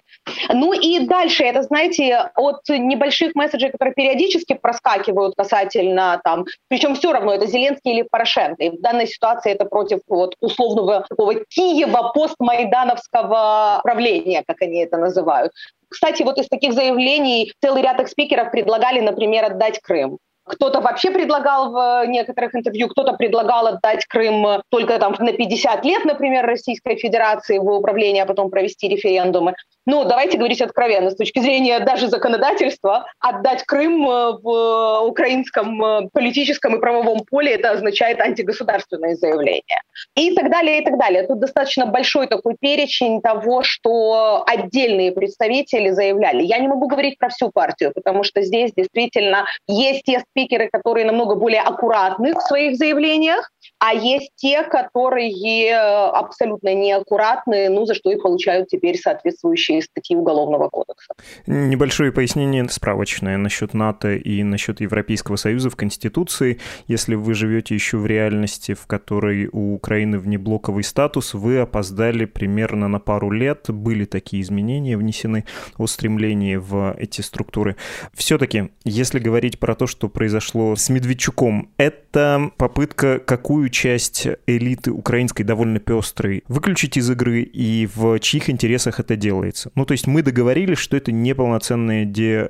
Ну 0.54 0.74
и 0.74 1.00
дальше, 1.00 1.44
это, 1.44 1.63
знаете, 1.63 2.32
от 2.36 2.62
небольших 2.70 3.36
месседжей, 3.36 3.72
которые 3.72 3.94
периодически 3.94 4.54
проскакивают 4.54 5.36
касательно 5.36 6.22
там, 6.24 6.46
причем 6.70 6.96
все 6.96 7.12
равно 7.12 7.34
это 7.34 7.46
Зеленский 7.46 7.91
или 7.91 8.08
Порошенко. 8.10 8.63
И 8.63 8.70
в 8.70 8.82
данной 8.82 9.08
ситуации 9.08 9.52
это 9.52 9.65
против 9.65 10.00
вот, 10.08 10.36
условного 10.39 11.06
такого 11.10 11.36
Киева, 11.36 12.12
постмайдановского 12.22 13.80
правления, 13.84 14.44
как 14.46 14.62
они 14.62 14.84
это 14.84 14.98
называют. 14.98 15.52
Кстати, 15.90 16.24
вот 16.24 16.38
из 16.38 16.48
таких 16.48 16.74
заявлений 16.74 17.52
целый 17.62 17.82
ряд 17.82 18.00
их 18.00 18.08
спикеров 18.08 18.52
предлагали, 18.52 19.00
например, 19.02 19.46
отдать 19.46 19.80
Крым. 19.82 20.20
Кто-то 20.44 20.82
вообще 20.82 21.12
предлагал 21.12 21.72
в 21.72 22.06
некоторых 22.08 22.56
интервью, 22.56 22.88
кто-то 22.90 23.14
предлагал 23.14 23.68
отдать 23.68 24.06
Крым 24.06 24.62
только 24.70 24.98
там 25.00 25.16
на 25.20 25.34
50 25.34 25.86
лет, 25.86 26.06
например, 26.06 26.46
Российской 26.46 26.96
Федерации 26.96 27.58
в 27.58 27.68
управление, 27.68 28.24
а 28.24 28.26
потом 28.26 28.50
провести 28.50 28.88
референдумы. 28.88 29.56
Ну, 29.88 30.04
давайте 30.06 30.38
говорить 30.38 30.62
откровенно, 30.62 31.10
с 31.10 31.16
точки 31.16 31.40
зрения 31.40 31.80
даже 31.80 32.08
законодательства, 32.08 33.08
отдать 33.20 33.64
Крым 33.64 34.08
э, 34.08 34.38
в 34.42 35.02
украинском 35.08 35.84
э, 35.84 36.10
политическом 36.14 36.76
и 36.76 36.80
правовом 36.80 37.22
поле, 37.26 37.54
это 37.54 37.72
означает 37.72 38.22
антигосударственное 38.22 39.16
заявление. 39.16 39.82
И 40.16 40.36
так 40.36 40.52
далее, 40.52 40.82
и 40.82 40.86
так 40.86 41.00
далее. 41.00 41.26
Тут 41.26 41.40
достаточно 41.40 41.88
большой 41.88 42.28
такой 42.28 42.56
перечень 42.60 43.22
того, 43.22 43.64
что 43.64 44.44
отдельные 44.46 45.12
представители 45.12 45.90
заявляли. 45.90 46.44
Я 46.44 46.60
не 46.60 46.68
могу 46.68 46.88
говорить 46.88 47.18
про 47.18 47.30
всю 47.30 47.50
партию, 47.50 47.92
потому 47.94 48.24
что 48.24 48.44
здесь 48.44 48.72
действительно 48.76 49.46
есть 49.68 50.04
те 50.04 50.24
спикеры, 50.32 50.70
которые 50.72 51.06
намного 51.06 51.36
более 51.36 51.62
аккуратны 51.62 52.34
в 52.34 52.41
своих 52.41 52.78
заявлениях, 52.78 53.52
а 53.80 53.93
есть 53.93 54.32
те, 54.36 54.63
которые 54.63 55.32
э, 55.69 55.76
абсолютно 55.76 56.74
неаккуратны, 56.74 57.69
ну, 57.69 57.86
за 57.86 57.93
что 57.93 58.12
и 58.12 58.15
получают 58.15 58.69
теперь 58.69 58.97
соответствующие 58.97 59.82
статьи 59.82 60.15
Уголовного 60.15 60.69
кодекса. 60.69 61.13
Небольшое 61.47 62.12
пояснение 62.12 62.67
справочное 62.69 63.38
насчет 63.38 63.74
НАТО 63.74 64.13
и 64.13 64.43
насчет 64.43 64.82
Европейского 64.82 65.36
Союза 65.36 65.69
в 65.69 65.76
Конституции. 65.76 66.60
Если 66.88 67.15
вы 67.15 67.34
живете 67.34 67.74
еще 67.76 67.97
в 67.97 68.06
реальности, 68.06 68.74
в 68.74 68.86
которой 68.88 69.50
у 69.52 69.74
Украины 69.74 70.19
внеблоковый 70.19 70.84
статус, 70.84 71.34
вы 71.34 71.60
опоздали 71.60 72.26
примерно 72.26 72.88
на 72.88 73.00
пару 73.00 73.32
лет. 73.32 73.65
Были 73.69 74.06
такие 74.06 74.41
изменения 74.43 74.97
внесены 74.97 75.45
о 75.78 75.88
стремлении 75.88 76.56
в 76.56 76.95
эти 76.97 77.21
структуры. 77.21 77.76
Все-таки, 78.13 78.69
если 78.84 79.19
говорить 79.19 79.60
про 79.60 79.76
то, 79.76 79.88
что 79.88 80.08
произошло 80.08 80.76
с 80.76 80.89
Медведчуком, 80.89 81.71
это 81.78 82.52
попытка 82.58 83.19
какую 83.52 83.68
часть 83.68 84.28
элиты 84.48 84.92
украинской 84.92 85.44
довольно 85.44 85.80
пестрой 85.80 86.46
выключить 86.48 86.96
из 86.96 87.12
игры 87.12 87.42
и 87.42 87.86
в 87.94 88.18
чьих 88.20 88.50
интересах 88.50 89.02
это 89.02 89.18
делается. 89.18 89.72
Ну, 89.76 89.84
то 89.84 89.92
есть 89.92 90.08
мы 90.08 90.24
договорились, 90.24 90.78
что 90.78 90.96
это 90.96 91.12
неполноценная 91.12 92.06
де... 92.06 92.48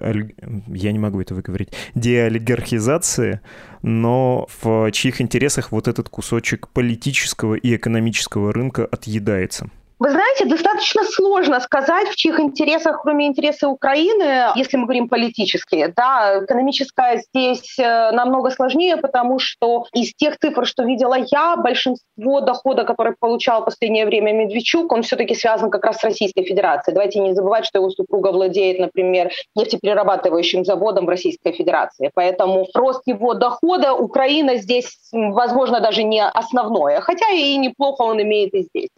я 0.68 0.92
не 0.92 1.00
могу 1.00 1.20
это 1.20 1.34
выговорить, 1.34 1.70
деолигархизация, 1.96 3.42
но 3.82 4.48
в 4.62 4.92
чьих 4.92 5.22
интересах 5.22 5.72
вот 5.72 5.88
этот 5.88 6.08
кусочек 6.08 6.68
политического 6.68 7.56
и 7.56 7.76
экономического 7.76 8.54
рынка 8.54 8.86
отъедается. 8.86 9.72
Вы 10.02 10.10
знаете, 10.10 10.46
достаточно 10.46 11.04
сложно 11.04 11.60
сказать, 11.60 12.08
в 12.08 12.16
чьих 12.16 12.40
интересах, 12.40 13.04
кроме 13.04 13.28
интереса 13.28 13.70
Украины, 13.70 14.50
если 14.56 14.78
мы 14.78 14.86
говорим 14.86 15.08
политические. 15.08 15.94
Да, 15.96 16.44
экономическая 16.44 17.18
здесь 17.18 17.78
э, 17.78 18.10
намного 18.10 18.50
сложнее, 18.50 18.98
потому 18.98 19.38
что 19.38 19.86
из 19.94 20.16
тех 20.16 20.40
цифр, 20.40 20.66
что 20.66 20.82
видела 20.86 21.18
я, 21.32 21.56
большинство 21.56 22.42
дохода, 22.42 22.84
который 22.84 23.14
получал 23.20 23.62
в 23.62 23.66
последнее 23.66 24.08
время 24.08 24.34
Медведчук, 24.34 24.92
он 24.92 25.04
все-таки 25.04 25.36
связан 25.36 25.70
как 25.70 25.86
раз 25.86 25.98
с 25.98 26.04
Российской 26.04 26.46
Федерацией. 26.46 26.96
Давайте 26.96 27.20
не 27.20 27.36
забывать, 27.36 27.68
что 27.68 27.78
его 27.78 27.92
супруга 27.92 28.32
владеет, 28.32 28.80
например, 28.80 29.30
нефтеперерабатывающим 29.56 30.66
заводом 30.66 31.06
в 31.06 31.10
Российской 31.10 31.52
Федерации. 31.52 32.10
Поэтому 32.16 32.66
рост 32.74 33.04
его 33.06 33.36
дохода 33.36 33.94
Украина 33.94 34.56
здесь, 34.56 34.98
возможно, 35.12 35.80
даже 35.80 36.02
не 36.02 36.26
основное, 36.26 37.02
хотя 37.02 37.30
и 37.30 37.56
неплохо 37.58 38.02
он 38.02 38.20
имеет 38.20 38.56
и 38.56 38.64
здесь. 38.64 38.90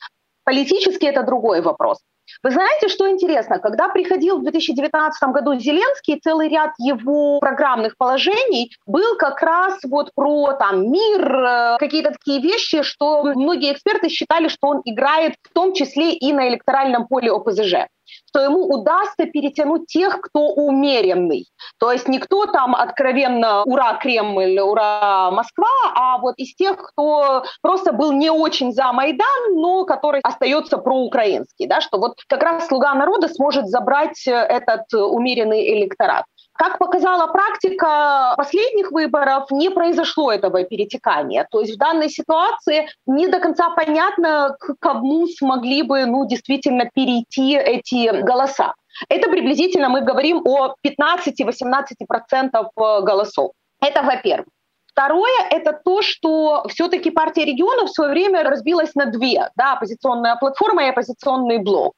Политически 0.43 1.05
это 1.05 1.23
другой 1.23 1.61
вопрос. 1.61 1.99
Вы 2.41 2.51
знаете, 2.51 2.87
что 2.87 3.09
интересно? 3.09 3.59
Когда 3.59 3.89
приходил 3.89 4.39
в 4.39 4.43
2019 4.43 5.29
году 5.29 5.55
Зеленский, 5.59 6.19
целый 6.21 6.49
ряд 6.49 6.71
его 6.79 7.39
программных 7.39 7.97
положений 7.97 8.71
был 8.85 9.17
как 9.17 9.41
раз 9.41 9.79
вот 9.83 10.11
про 10.15 10.53
там, 10.53 10.89
мир, 10.89 11.35
э, 11.35 11.77
какие-то 11.79 12.11
такие 12.11 12.41
вещи, 12.41 12.81
что 12.83 13.23
многие 13.23 13.73
эксперты 13.73 14.09
считали, 14.09 14.47
что 14.47 14.67
он 14.67 14.81
играет 14.85 15.35
в 15.41 15.53
том 15.53 15.73
числе 15.73 16.13
и 16.13 16.33
на 16.33 16.49
электоральном 16.49 17.07
поле 17.07 17.31
ОПЗЖ 17.31 17.87
что 18.27 18.39
ему 18.39 18.67
удастся 18.67 19.25
перетянуть 19.25 19.87
тех, 19.87 20.21
кто 20.21 20.49
умеренный. 20.49 21.47
То 21.79 21.91
есть 21.91 22.07
никто 22.07 22.45
там 22.45 22.75
откровенно 22.75 23.63
«Ура, 23.63 23.95
Кремль! 23.95 24.59
Ура, 24.59 25.31
Москва!», 25.31 25.67
а 25.95 26.17
вот 26.17 26.35
из 26.37 26.55
тех, 26.55 26.77
кто 26.77 27.43
просто 27.61 27.93
был 27.93 28.11
не 28.11 28.29
очень 28.29 28.71
за 28.71 28.91
Майдан, 28.91 29.55
но 29.55 29.85
который 29.85 30.21
остается 30.23 30.77
проукраинский, 30.77 31.67
да, 31.67 31.81
что 31.81 31.97
вот 31.97 32.13
как 32.27 32.43
раз 32.43 32.67
«Слуга 32.67 32.93
народа» 32.93 33.27
сможет 33.27 33.67
забрать 33.67 34.25
этот 34.25 34.93
умеренный 34.93 35.73
электорат. 35.73 36.25
Как 36.55 36.77
показала 36.77 37.27
практика 37.27 38.35
последних 38.37 38.91
выборов, 38.91 39.49
не 39.49 39.69
произошло 39.69 40.31
этого 40.31 40.63
перетекания. 40.63 41.47
То 41.49 41.61
есть 41.61 41.75
в 41.75 41.77
данной 41.77 42.09
ситуации 42.09 42.87
не 43.07 43.27
до 43.27 43.39
конца 43.39 43.71
понятно, 43.71 44.55
к 44.59 44.75
кому 44.79 45.27
смогли 45.27 45.81
бы 45.81 46.05
ну, 46.05 46.27
действительно 46.27 46.89
перейти 46.93 47.55
эти 47.55 48.21
голоса. 48.21 48.75
Это 49.09 49.29
приблизительно 49.29 49.89
мы 49.89 50.01
говорим 50.01 50.43
о 50.45 50.75
15-18% 50.85 53.01
голосов. 53.01 53.51
Это 53.81 54.03
во-первых. 54.03 54.47
Второе– 54.93 55.47
это 55.49 55.73
то, 55.73 56.03
что 56.03 56.65
все-таки 56.69 57.09
партия 57.09 57.45
регионов 57.45 57.89
в 57.89 57.93
свое 57.93 58.11
время 58.11 58.43
разбилась 58.43 58.93
на 58.93 59.07
две, 59.07 59.49
да, 59.55 59.73
оппозиционная 59.73 60.35
платформа 60.35 60.85
и 60.85 60.89
оппозиционный 60.89 61.57
блок. 61.57 61.95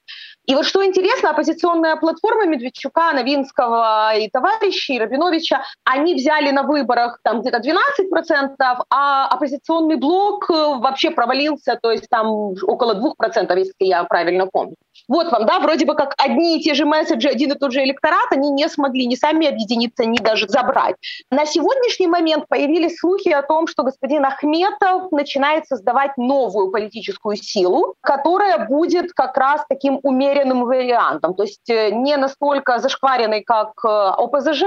И 0.48 0.54
вот 0.54 0.66
что 0.66 0.86
интересно, 0.86 1.32
оппозиционная 1.32 1.96
платформа 1.96 2.46
Медведчука, 2.46 3.14
Новинского 3.14 4.16
и 4.16 4.30
товарищей 4.30 5.00
Рабиновича, 5.00 5.64
они 5.84 6.14
взяли 6.14 6.52
на 6.52 6.64
выборах 6.64 7.20
там 7.24 7.42
где-то 7.42 7.58
12%, 7.58 8.56
а 8.90 9.28
оппозиционный 9.28 9.96
блок 9.96 10.50
э, 10.50 10.54
вообще 10.54 11.10
провалился, 11.10 11.80
то 11.82 11.92
есть 11.92 12.08
там 12.10 12.28
около 12.64 12.94
2%, 12.94 13.58
если 13.58 13.74
я 13.80 14.04
правильно 14.04 14.46
помню. 14.46 14.76
Вот 15.08 15.32
вам, 15.32 15.46
да, 15.46 15.60
вроде 15.60 15.86
бы 15.86 15.96
как 15.96 16.13
одни 16.18 16.58
и 16.58 16.62
те 16.62 16.74
же 16.74 16.86
месседжи, 16.86 17.30
один 17.30 17.52
и 17.52 17.56
тот 17.56 17.72
же 17.72 17.84
электорат, 17.84 18.32
они 18.32 18.50
не 18.50 18.68
смогли 18.70 19.06
ни 19.06 19.15
сами 19.15 19.48
объединиться, 19.48 20.06
ни 20.06 20.18
даже 20.18 20.48
забрать. 20.48 20.96
На 21.32 21.46
сегодняшний 21.46 22.08
момент 22.08 22.46
появились 22.48 23.00
слухи 23.00 23.30
о 23.30 23.41
том, 23.41 23.68
что 23.68 23.84
господин 23.84 24.26
Ахметов 24.26 25.12
начинает 25.12 25.68
создавать 25.68 26.18
новую 26.18 26.72
политическую 26.72 27.36
силу, 27.36 27.96
которая 28.02 28.68
будет 28.68 29.13
как 29.13 29.38
раз 29.38 29.63
таким 29.70 30.00
умеренным 30.04 30.65
вариантом, 30.65 31.36
то 31.36 31.44
есть 31.44 31.70
э, 31.70 31.91
не 31.91 32.18
настолько 32.18 32.80
зашкваренный, 32.80 33.44
как 33.44 33.74
э, 33.84 33.88
ОПЗЖ, 33.88 34.63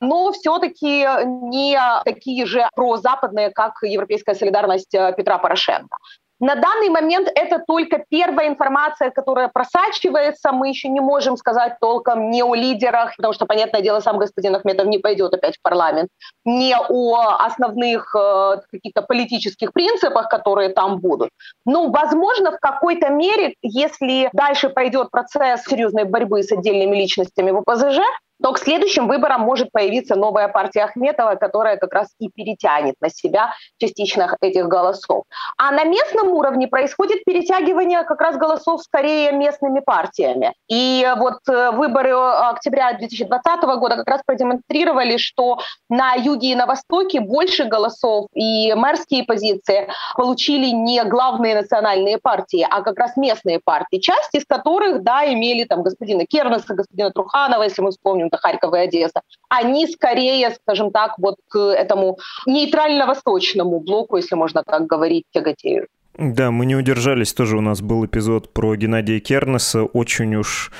но 0.00 0.32
все-таки 0.32 1.06
не 1.24 1.78
такие 2.04 2.46
же 2.46 2.68
прозападные, 2.74 3.50
как 3.50 3.74
европейская 3.82 4.34
солидарность 4.34 4.94
э, 4.94 5.12
Петра 5.16 5.38
Порошенко. 5.38 5.96
На 6.42 6.56
данный 6.56 6.88
момент 6.88 7.28
это 7.36 7.62
только 7.64 8.04
первая 8.08 8.48
информация, 8.48 9.12
которая 9.12 9.46
просачивается. 9.46 10.50
Мы 10.50 10.70
еще 10.70 10.88
не 10.88 10.98
можем 10.98 11.36
сказать 11.36 11.76
толком 11.80 12.30
не 12.30 12.42
о 12.42 12.56
лидерах, 12.56 13.14
потому 13.16 13.32
что, 13.32 13.46
понятное 13.46 13.80
дело, 13.80 14.00
сам 14.00 14.18
господин 14.18 14.56
Ахметов 14.56 14.86
не 14.86 14.98
пойдет 14.98 15.32
опять 15.32 15.56
в 15.56 15.62
парламент, 15.62 16.08
не 16.44 16.74
о 16.76 17.36
основных 17.38 18.12
э, 18.16 18.56
каких-то 18.72 19.02
политических 19.02 19.72
принципах, 19.72 20.28
которые 20.28 20.70
там 20.70 20.98
будут. 20.98 21.30
Но, 21.64 21.90
возможно, 21.90 22.50
в 22.50 22.58
какой-то 22.58 23.10
мере, 23.10 23.54
если 23.62 24.28
дальше 24.32 24.68
пойдет 24.68 25.12
процесс 25.12 25.62
серьезной 25.62 26.04
борьбы 26.04 26.42
с 26.42 26.50
отдельными 26.50 26.96
личностями 26.96 27.52
в 27.52 27.58
ОПЗЖ, 27.58 28.00
то 28.42 28.52
к 28.52 28.58
следующим 28.58 29.06
выборам 29.06 29.42
может 29.42 29.70
появиться 29.70 30.16
новая 30.16 30.48
партия 30.48 30.84
Ахметова, 30.84 31.36
которая 31.36 31.76
как 31.76 31.92
раз 31.92 32.08
и 32.18 32.28
перетянет 32.28 32.96
на 33.00 33.08
себя 33.08 33.52
частично 33.78 34.36
этих 34.40 34.66
голосов. 34.66 35.24
А 35.56 35.70
на 35.70 35.84
местном 35.84 36.28
уровне 36.28 36.66
происходит 36.66 37.24
перетягивание 37.24 38.02
как 38.02 38.20
раз 38.20 38.36
голосов 38.36 38.82
скорее 38.82 39.32
местными 39.32 39.80
партиями. 39.80 40.54
И 40.68 41.08
вот 41.16 41.38
э, 41.48 41.70
выборы 41.70 42.12
октября 42.12 42.92
2020 42.94 43.62
года 43.62 43.96
как 43.96 44.08
раз 44.08 44.22
продемонстрировали, 44.26 45.16
что 45.18 45.58
на 45.88 46.14
юге 46.14 46.52
и 46.52 46.54
на 46.54 46.66
востоке 46.66 47.20
больше 47.20 47.64
голосов 47.64 48.26
и 48.34 48.74
мэрские 48.74 49.24
позиции 49.24 49.88
получили 50.16 50.66
не 50.70 51.04
главные 51.04 51.54
национальные 51.54 52.18
партии, 52.18 52.66
а 52.68 52.82
как 52.82 52.98
раз 52.98 53.16
местные 53.16 53.60
партии, 53.64 53.98
часть 53.98 54.34
из 54.34 54.44
которых, 54.44 55.02
да, 55.02 55.24
имели 55.32 55.64
там 55.64 55.82
господина 55.82 56.26
Кернеса, 56.26 56.74
господина 56.74 57.10
Труханова, 57.10 57.62
если 57.62 57.82
мы 57.82 57.90
вспомним 57.90 58.31
это 58.32 58.40
Харьков 58.40 58.74
и 58.74 58.78
Одесса, 58.78 59.22
они 59.48 59.86
скорее, 59.86 60.50
скажем 60.62 60.90
так, 60.90 61.14
вот 61.18 61.36
к 61.48 61.58
этому 61.58 62.18
нейтрально-восточному 62.46 63.80
блоку, 63.80 64.16
если 64.16 64.34
можно 64.34 64.62
так 64.64 64.86
говорить, 64.86 65.24
тяготеют. 65.32 65.88
Да, 66.18 66.50
мы 66.50 66.66
не 66.66 66.76
удержались, 66.76 67.32
тоже 67.32 67.56
у 67.56 67.62
нас 67.62 67.80
был 67.80 68.04
эпизод 68.04 68.52
про 68.52 68.76
Геннадия 68.76 69.18
Кернеса, 69.18 69.84
очень 69.84 70.34
уж 70.36 70.70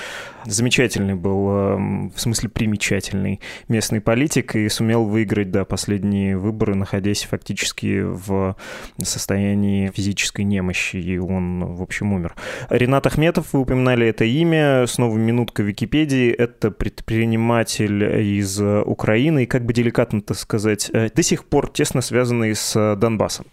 замечательный 0.47 1.15
был, 1.15 1.51
эм, 1.51 2.11
в 2.11 2.21
смысле 2.21 2.49
примечательный 2.49 3.41
местный 3.69 4.01
политик 4.01 4.57
и 4.57 4.69
сумел 4.69 5.05
выиграть, 5.05 5.51
да, 5.51 5.65
последние 5.65 6.37
выборы, 6.37 6.75
находясь 6.75 7.25
фактически 7.25 8.03
в 8.03 8.57
состоянии 9.03 9.91
физической 9.95 10.43
немощи, 10.43 10.97
и 10.97 11.19
он, 11.19 11.75
в 11.75 11.83
общем, 11.83 12.13
умер. 12.13 12.35
Ренат 12.71 13.07
Ахметов, 13.07 13.53
вы 13.53 13.61
упоминали 13.61 14.07
это 14.07 14.25
имя, 14.25 14.87
снова 14.87 15.17
минутка 15.17 15.63
Википедии, 15.63 16.31
это 16.31 16.71
предприниматель 16.71 18.03
из 18.03 18.61
Украины, 18.61 19.45
и 19.45 19.47
как 19.47 19.65
бы 19.65 19.73
деликатно-то 19.73 20.35
сказать, 20.35 20.91
э, 20.93 21.11
до 21.15 21.23
сих 21.23 21.45
пор 21.45 21.71
тесно 21.71 22.01
связанный 22.01 22.55
с 22.55 22.97
Донбассом. 22.97 23.47